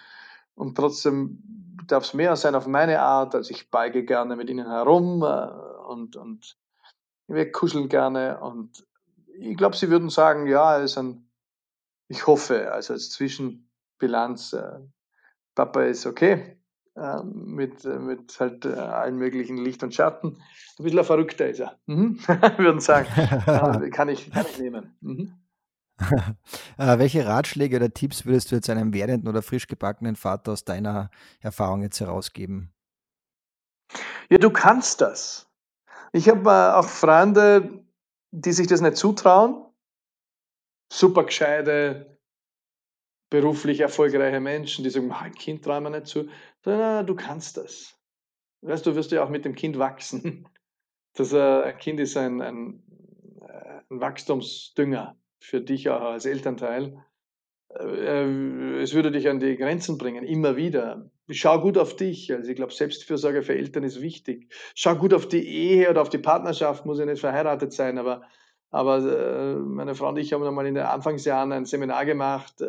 [0.54, 1.42] und trotzdem
[1.86, 3.34] darf es mehr sein auf meine Art.
[3.34, 6.58] Also ich beige gerne mit ihnen herum äh, und, und
[7.28, 8.40] wir kuscheln gerne.
[8.40, 8.86] Und
[9.38, 11.30] ich glaube, sie würden sagen, ja, ist ein,
[12.08, 13.67] ich hoffe, also als Zwischenbilanz,
[14.52, 14.80] äh,
[15.54, 16.58] Papa ist okay.
[16.96, 20.40] Ähm, mit, äh, mit halt äh, allen möglichen Licht und Schatten.
[20.78, 22.18] Ein bisschen ein verrückter ist er, mhm.
[22.56, 23.06] würden sagen.
[23.92, 24.96] kann, ich, kann ich nehmen.
[25.00, 25.32] Mhm.
[26.76, 31.10] welche Ratschläge oder Tipps würdest du jetzt einem werdenden oder frisch gebackenen Vater aus deiner
[31.40, 32.72] Erfahrung jetzt herausgeben?
[34.28, 35.48] Ja, du kannst das.
[36.12, 37.84] Ich habe auch Freunde,
[38.30, 39.64] die sich das nicht zutrauen.
[40.92, 42.17] Super gescheite,
[43.30, 46.28] beruflich erfolgreiche Menschen, die sagen, ein Kind trauen wir nicht zu.
[46.64, 47.98] Sondern du kannst das.
[48.62, 50.48] Weißt du, wirst ja auch mit dem Kind wachsen.
[51.14, 52.82] Das äh, ein Kind ist ein, ein,
[53.40, 57.02] äh, ein Wachstumsdünger für dich auch als Elternteil.
[57.70, 61.10] Äh, es würde dich an die Grenzen bringen, immer wieder.
[61.28, 62.32] Schau gut auf dich.
[62.32, 64.54] Also ich glaube, Selbstfürsorge für Eltern ist wichtig.
[64.76, 68.22] Schau gut auf die Ehe oder auf die Partnerschaft, muss ja nicht verheiratet sein, aber,
[68.70, 69.00] aber
[69.64, 72.62] meine Frau und ich haben einmal in den Anfangsjahren ein Seminar gemacht,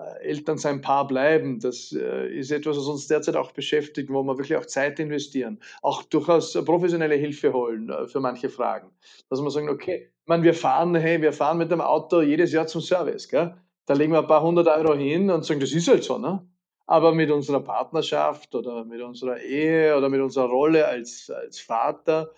[0.00, 1.60] äh, Eltern sein Paar bleiben.
[1.60, 5.60] Das äh, ist etwas, was uns derzeit auch beschäftigt, wo wir wirklich auch Zeit investieren,
[5.82, 8.90] auch durchaus professionelle Hilfe holen äh, für manche Fragen.
[9.28, 12.66] Dass wir sagen, okay, meine, wir fahren, hey, wir fahren mit dem Auto jedes Jahr
[12.66, 13.54] zum Service, gell?
[13.84, 16.48] Da legen wir ein paar hundert Euro hin und sagen, das ist halt so, ne?
[16.86, 22.32] Aber mit unserer Partnerschaft oder mit unserer Ehe oder mit unserer Rolle als, als Vater,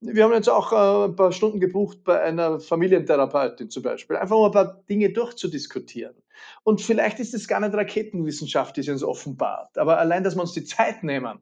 [0.00, 4.46] wir haben jetzt auch ein paar Stunden gebucht bei einer Familientherapeutin zum Beispiel, einfach um
[4.46, 6.14] ein paar Dinge durchzudiskutieren.
[6.62, 10.42] Und vielleicht ist es gar nicht Raketenwissenschaft, die sie uns offenbart, aber allein, dass wir
[10.42, 11.40] uns die Zeit nehmen,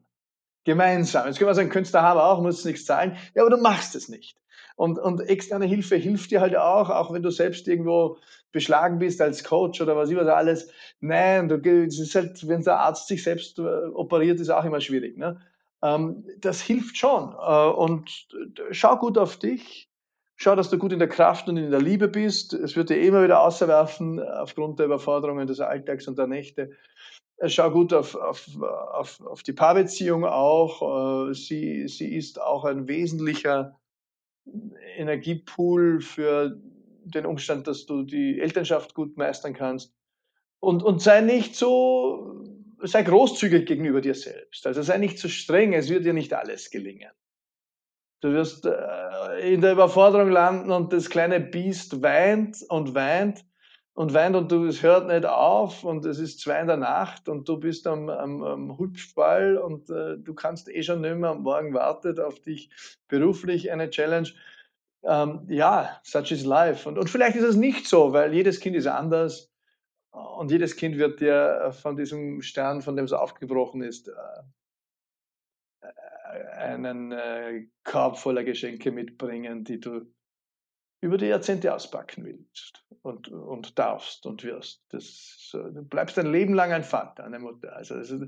[0.63, 1.27] gemeinsam.
[1.27, 3.17] Jetzt können wir sagen, Künstler haben auch, musst nichts zahlen.
[3.33, 4.37] Ja, aber du machst es nicht.
[4.75, 8.17] Und, und externe Hilfe hilft dir halt auch, auch wenn du selbst irgendwo
[8.51, 10.71] beschlagen bist als Coach oder was immer da alles.
[10.99, 14.81] Nein, du, es ist halt, wenn der Arzt sich selbst äh, operiert, ist auch immer
[14.81, 15.17] schwierig.
[15.17, 15.39] Ne?
[15.83, 17.33] Ähm, das hilft schon.
[17.33, 18.27] Äh, und
[18.71, 19.90] schau gut auf dich.
[20.43, 22.53] Schau, dass du gut in der Kraft und in der Liebe bist.
[22.53, 26.71] Es wird dir immer wieder außerwerfen aufgrund der Überforderungen des Alltags und der Nächte.
[27.37, 31.29] Äh, schau gut auf, auf, auf, auf die Paarbeziehung auch.
[31.29, 33.79] Äh, sie, sie ist auch ein wesentlicher
[34.97, 36.59] Energiepool für
[37.03, 39.93] den Umstand, dass du die Elternschaft gut meistern kannst.
[40.59, 42.43] Und, und sei nicht so,
[42.81, 44.65] sei großzügig gegenüber dir selbst.
[44.65, 47.11] Also sei nicht zu streng, es wird dir nicht alles gelingen.
[48.21, 53.43] Du wirst äh, in der Überforderung landen und das kleine Biest weint und weint
[53.93, 57.27] und weint und du, es hört nicht auf und es ist zwei in der Nacht
[57.27, 61.33] und du bist am, am, am Hüpfball und äh, du kannst eh schon nicht mehr,
[61.33, 62.69] morgen wartet auf dich
[63.07, 64.29] beruflich eine Challenge.
[65.03, 66.87] Ähm, ja, such is life.
[66.87, 69.51] Und, und vielleicht ist es nicht so, weil jedes Kind ist anders
[70.11, 74.11] und jedes Kind wird dir von diesem Stern, von dem es aufgebrochen ist, äh,
[76.31, 80.11] einen äh, Korb voller Geschenke mitbringen, die du
[81.01, 84.83] über die Jahrzehnte auspacken willst und, und darfst und wirst.
[84.89, 87.75] Das, du bleibst dein Leben lang ein Vater, eine Mutter.
[87.75, 88.23] Also das ist,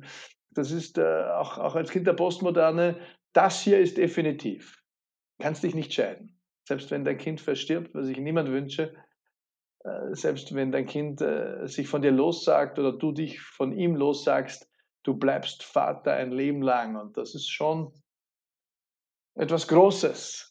[0.50, 3.00] das ist äh, auch, auch als Kind der Postmoderne,
[3.34, 4.84] das hier ist definitiv.
[5.40, 6.40] Kannst dich nicht scheiden.
[6.68, 8.96] Selbst wenn dein Kind verstirbt, was ich niemand wünsche,
[9.84, 13.96] äh, selbst wenn dein Kind äh, sich von dir lossagt oder du dich von ihm
[13.96, 14.70] lossagst,
[15.04, 16.96] du bleibst Vater ein Leben lang.
[16.96, 17.94] Und das ist schon
[19.36, 20.50] etwas Großes.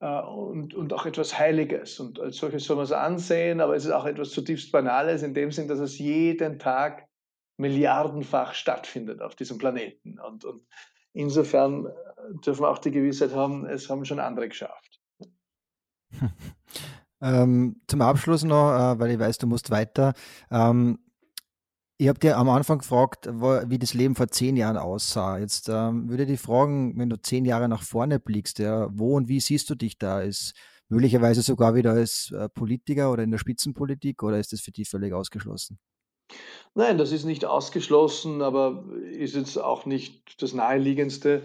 [0.00, 2.00] äh, und, und auch etwas Heiliges.
[2.00, 5.34] Und als solches soll man es ansehen, aber es ist auch etwas zutiefst Banales in
[5.34, 7.08] dem Sinn, dass es jeden Tag
[7.56, 10.20] milliardenfach stattfindet auf diesem Planeten.
[10.20, 10.66] Und, und
[11.12, 11.90] insofern äh,
[12.44, 15.00] dürfen wir auch die Gewissheit haben, es haben schon andere geschafft.
[17.20, 20.14] Ähm, zum Abschluss noch, äh, weil ich weiß, du musst weiter.
[20.50, 20.98] Ähm,
[22.00, 25.38] ich habe dir am Anfang gefragt, wie das Leben vor zehn Jahren aussah.
[25.38, 29.16] Jetzt ähm, würde ich dich fragen, wenn du zehn Jahre nach vorne blickst, ja, wo
[29.16, 30.20] und wie siehst du dich da?
[30.20, 30.54] Ist
[30.88, 34.88] möglicherweise sogar wieder als äh, Politiker oder in der Spitzenpolitik oder ist das für dich
[34.88, 35.80] völlig ausgeschlossen?
[36.74, 41.42] Nein, das ist nicht ausgeschlossen, aber ist jetzt auch nicht das Naheliegendste.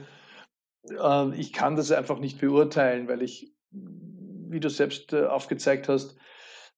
[1.01, 6.16] Ähm, ich kann das einfach nicht beurteilen, weil ich, wie du selbst äh, aufgezeigt hast,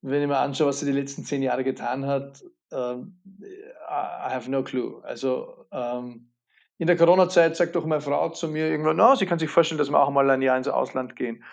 [0.02, 4.50] wenn ich mir anschaue, was sie die letzten zehn Jahre getan hat, ähm, I have
[4.50, 5.02] no clue.
[5.04, 6.32] Also ähm,
[6.78, 9.80] in der Corona-Zeit sagt doch meine Frau zu mir irgendwann, no, sie kann sich vorstellen,
[9.80, 11.44] dass wir auch mal ein Jahr ins Ausland gehen.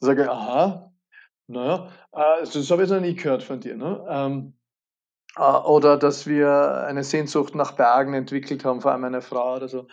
[0.00, 0.92] Da sage ich, aha,
[1.46, 3.76] naja, äh, das habe ich noch nie gehört von dir.
[3.76, 4.04] Ne?
[4.08, 4.54] Ähm,
[5.36, 9.68] äh, oder dass wir eine Sehnsucht nach Bergen entwickelt haben, vor allem meine Frau oder
[9.68, 9.88] so.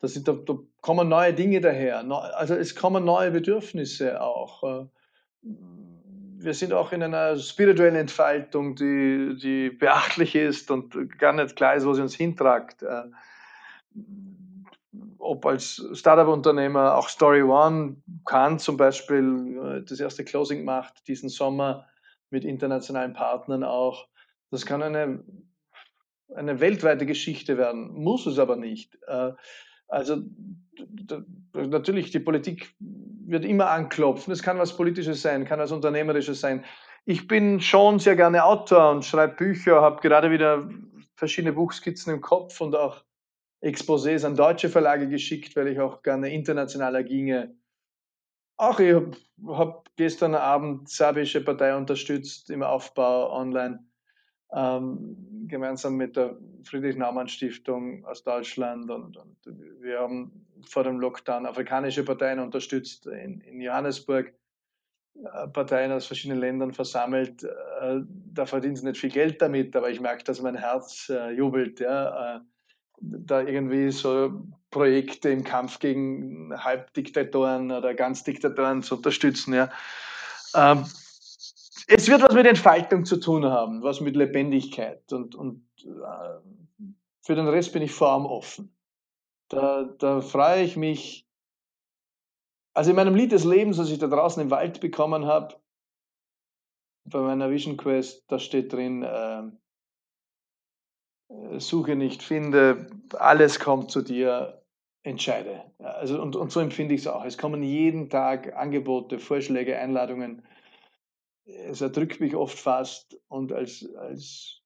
[0.00, 1.98] Das sind, da, da kommen neue Dinge daher.
[2.34, 4.64] Also es kommen neue Bedürfnisse auch.
[4.64, 4.86] Äh,
[6.44, 11.74] wir sind auch in einer spirituellen Entfaltung, die, die beachtlich ist und gar nicht klar
[11.74, 12.82] ist, wo sie uns hintragt.
[12.82, 13.04] Äh,
[15.18, 21.86] ob als Startup-Unternehmer, auch Story One kann zum Beispiel das erste Closing macht diesen Sommer
[22.30, 24.08] mit internationalen Partnern auch.
[24.50, 25.22] Das kann eine,
[26.34, 28.98] eine weltweite Geschichte werden, muss es aber nicht.
[29.92, 30.22] Also
[31.52, 34.32] natürlich, die Politik wird immer anklopfen.
[34.32, 36.64] Es kann was Politisches sein, kann was Unternehmerisches sein.
[37.04, 40.66] Ich bin schon sehr gerne Autor und schreibe Bücher, habe gerade wieder
[41.14, 43.04] verschiedene Buchskizzen im Kopf und auch
[43.62, 47.54] Exposés an deutsche Verlage geschickt, weil ich auch gerne internationaler ginge.
[48.56, 49.10] Auch ich habe
[49.46, 53.84] hab gestern Abend serbische Partei unterstützt im Aufbau online
[54.52, 58.90] ähm, gemeinsam mit der Friedrich-Naumann-Stiftung aus Deutschland.
[58.90, 59.36] Und, und,
[59.80, 64.32] wir haben vor dem Lockdown afrikanische Parteien unterstützt in, in Johannesburg.
[65.14, 67.42] Äh, Parteien aus verschiedenen Ländern versammelt.
[67.42, 68.00] Äh,
[68.32, 71.80] da verdient sie nicht viel Geld damit, aber ich merke, dass mein Herz äh, jubelt.
[71.80, 72.42] Ja,
[73.02, 79.54] da irgendwie so Projekte im Kampf gegen Halbdiktatoren oder Ganzdiktatoren zu unterstützen.
[79.54, 79.70] Ja.
[80.54, 80.84] Ähm,
[81.86, 85.12] es wird was mit Entfaltung zu tun haben, was mit Lebendigkeit.
[85.12, 86.40] Und, und äh,
[87.22, 88.74] für den Rest bin ich vor allem offen.
[89.48, 91.26] Da, da freue ich mich.
[92.74, 95.56] Also in meinem Lied des Lebens, das ich da draußen im Wald bekommen habe,
[97.04, 99.42] bei meiner Vision Quest, da steht drin, äh,
[101.58, 104.62] suche nicht, finde, alles kommt zu dir,
[105.02, 105.64] entscheide.
[105.78, 107.24] Also, und, und so empfinde ich es auch.
[107.24, 110.42] Es kommen jeden Tag Angebote, Vorschläge, Einladungen
[111.44, 114.62] es erdrückt mich oft fast und als, als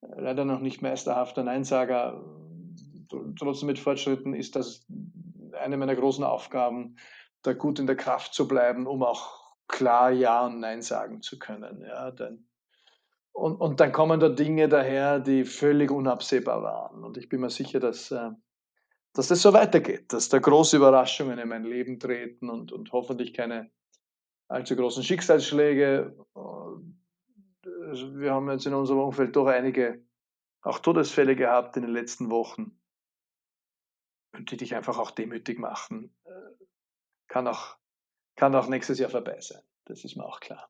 [0.00, 2.22] leider noch nicht meisterhafter Neinsager,
[3.38, 4.86] trotzdem mit Fortschritten, ist das
[5.52, 6.96] eine meiner großen Aufgaben,
[7.42, 11.38] da gut in der Kraft zu bleiben, um auch klar Ja und Nein sagen zu
[11.38, 11.82] können.
[11.82, 12.46] Ja, denn,
[13.32, 17.04] und, und dann kommen da Dinge daher, die völlig unabsehbar waren.
[17.04, 18.30] Und ich bin mir sicher, dass, äh,
[19.12, 23.34] dass das so weitergeht, dass da große Überraschungen in mein Leben treten und, und hoffentlich
[23.34, 23.70] keine
[24.48, 26.14] allzu großen Schicksalsschläge.
[27.62, 30.04] Wir haben jetzt in unserem Umfeld doch einige
[30.62, 32.78] auch Todesfälle gehabt in den letzten Wochen,
[34.36, 36.14] die dich einfach auch demütig machen.
[37.28, 37.76] Kann auch,
[38.36, 39.62] kann auch nächstes Jahr vorbei sein.
[39.84, 40.68] Das ist mir auch klar.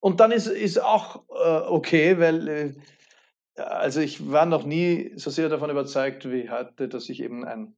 [0.00, 2.74] Und dann ist, ist auch äh, okay, weil äh,
[3.54, 7.76] also ich war noch nie so sehr davon überzeugt wie heute, dass ich eben ein,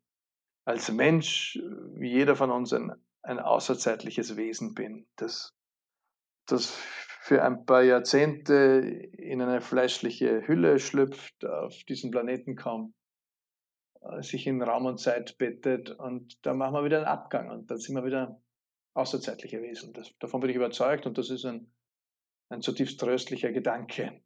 [0.64, 1.58] als Mensch,
[1.94, 5.54] wie jeder von uns, ein ein außerzeitliches Wesen bin, das,
[6.46, 6.70] das
[7.22, 8.52] für ein paar Jahrzehnte
[9.12, 12.94] in eine fleischliche Hülle schlüpft, auf diesen Planeten kommt,
[14.00, 17.70] äh, sich in Raum und Zeit bettet und da machen wir wieder einen Abgang und
[17.70, 18.40] dann sind wir wieder
[18.94, 19.92] außerzeitliche Wesen.
[19.92, 21.72] Das, davon bin ich überzeugt und das ist ein,
[22.48, 24.20] ein zutiefst tröstlicher Gedanke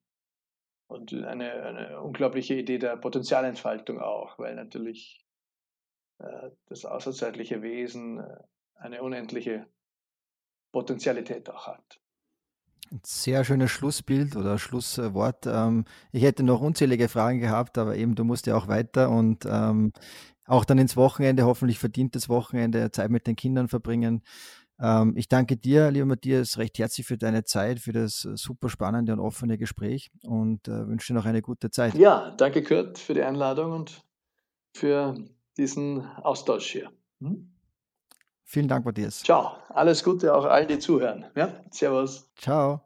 [0.89, 5.25] und eine, eine unglaubliche Idee der Potenzialentfaltung auch, weil natürlich
[6.19, 8.39] äh, das außerzeitliche Wesen äh,
[8.79, 9.67] eine unendliche
[10.73, 12.01] Potenzialität auch hat.
[12.93, 15.47] Ein sehr schönes Schlussbild oder Schlusswort.
[15.47, 19.45] Ähm, ich hätte noch unzählige Fragen gehabt, aber eben du musst ja auch weiter und
[19.47, 19.93] ähm,
[20.47, 24.23] auch dann ins Wochenende, hoffentlich verdientes Wochenende, Zeit mit den Kindern verbringen.
[24.79, 29.13] Ähm, ich danke dir, lieber Matthias, recht herzlich für deine Zeit, für das super spannende
[29.13, 31.95] und offene Gespräch und äh, wünsche dir noch eine gute Zeit.
[31.95, 34.03] Ja, danke Kurt für die Einladung und
[34.75, 35.17] für
[35.57, 36.93] diesen Austausch hier.
[37.21, 37.56] Hm?
[38.49, 39.23] Vielen Dank, Matthias.
[39.23, 39.57] Ciao.
[39.69, 41.27] Alles Gute auch allen, die zuhören.
[41.35, 42.29] Ja, servus.
[42.39, 42.81] Ciao.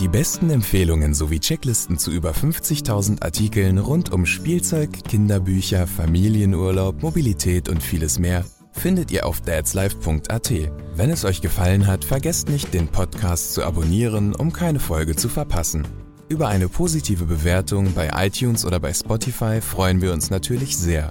[0.00, 7.68] Die besten Empfehlungen sowie Checklisten zu über 50.000 Artikeln rund um Spielzeug, Kinderbücher, Familienurlaub, Mobilität
[7.68, 8.44] und vieles mehr
[8.74, 10.52] findet ihr auf dadslife.at.
[10.94, 15.28] Wenn es euch gefallen hat, vergesst nicht, den Podcast zu abonnieren, um keine Folge zu
[15.28, 15.86] verpassen.
[16.28, 21.10] Über eine positive Bewertung bei iTunes oder bei Spotify freuen wir uns natürlich sehr.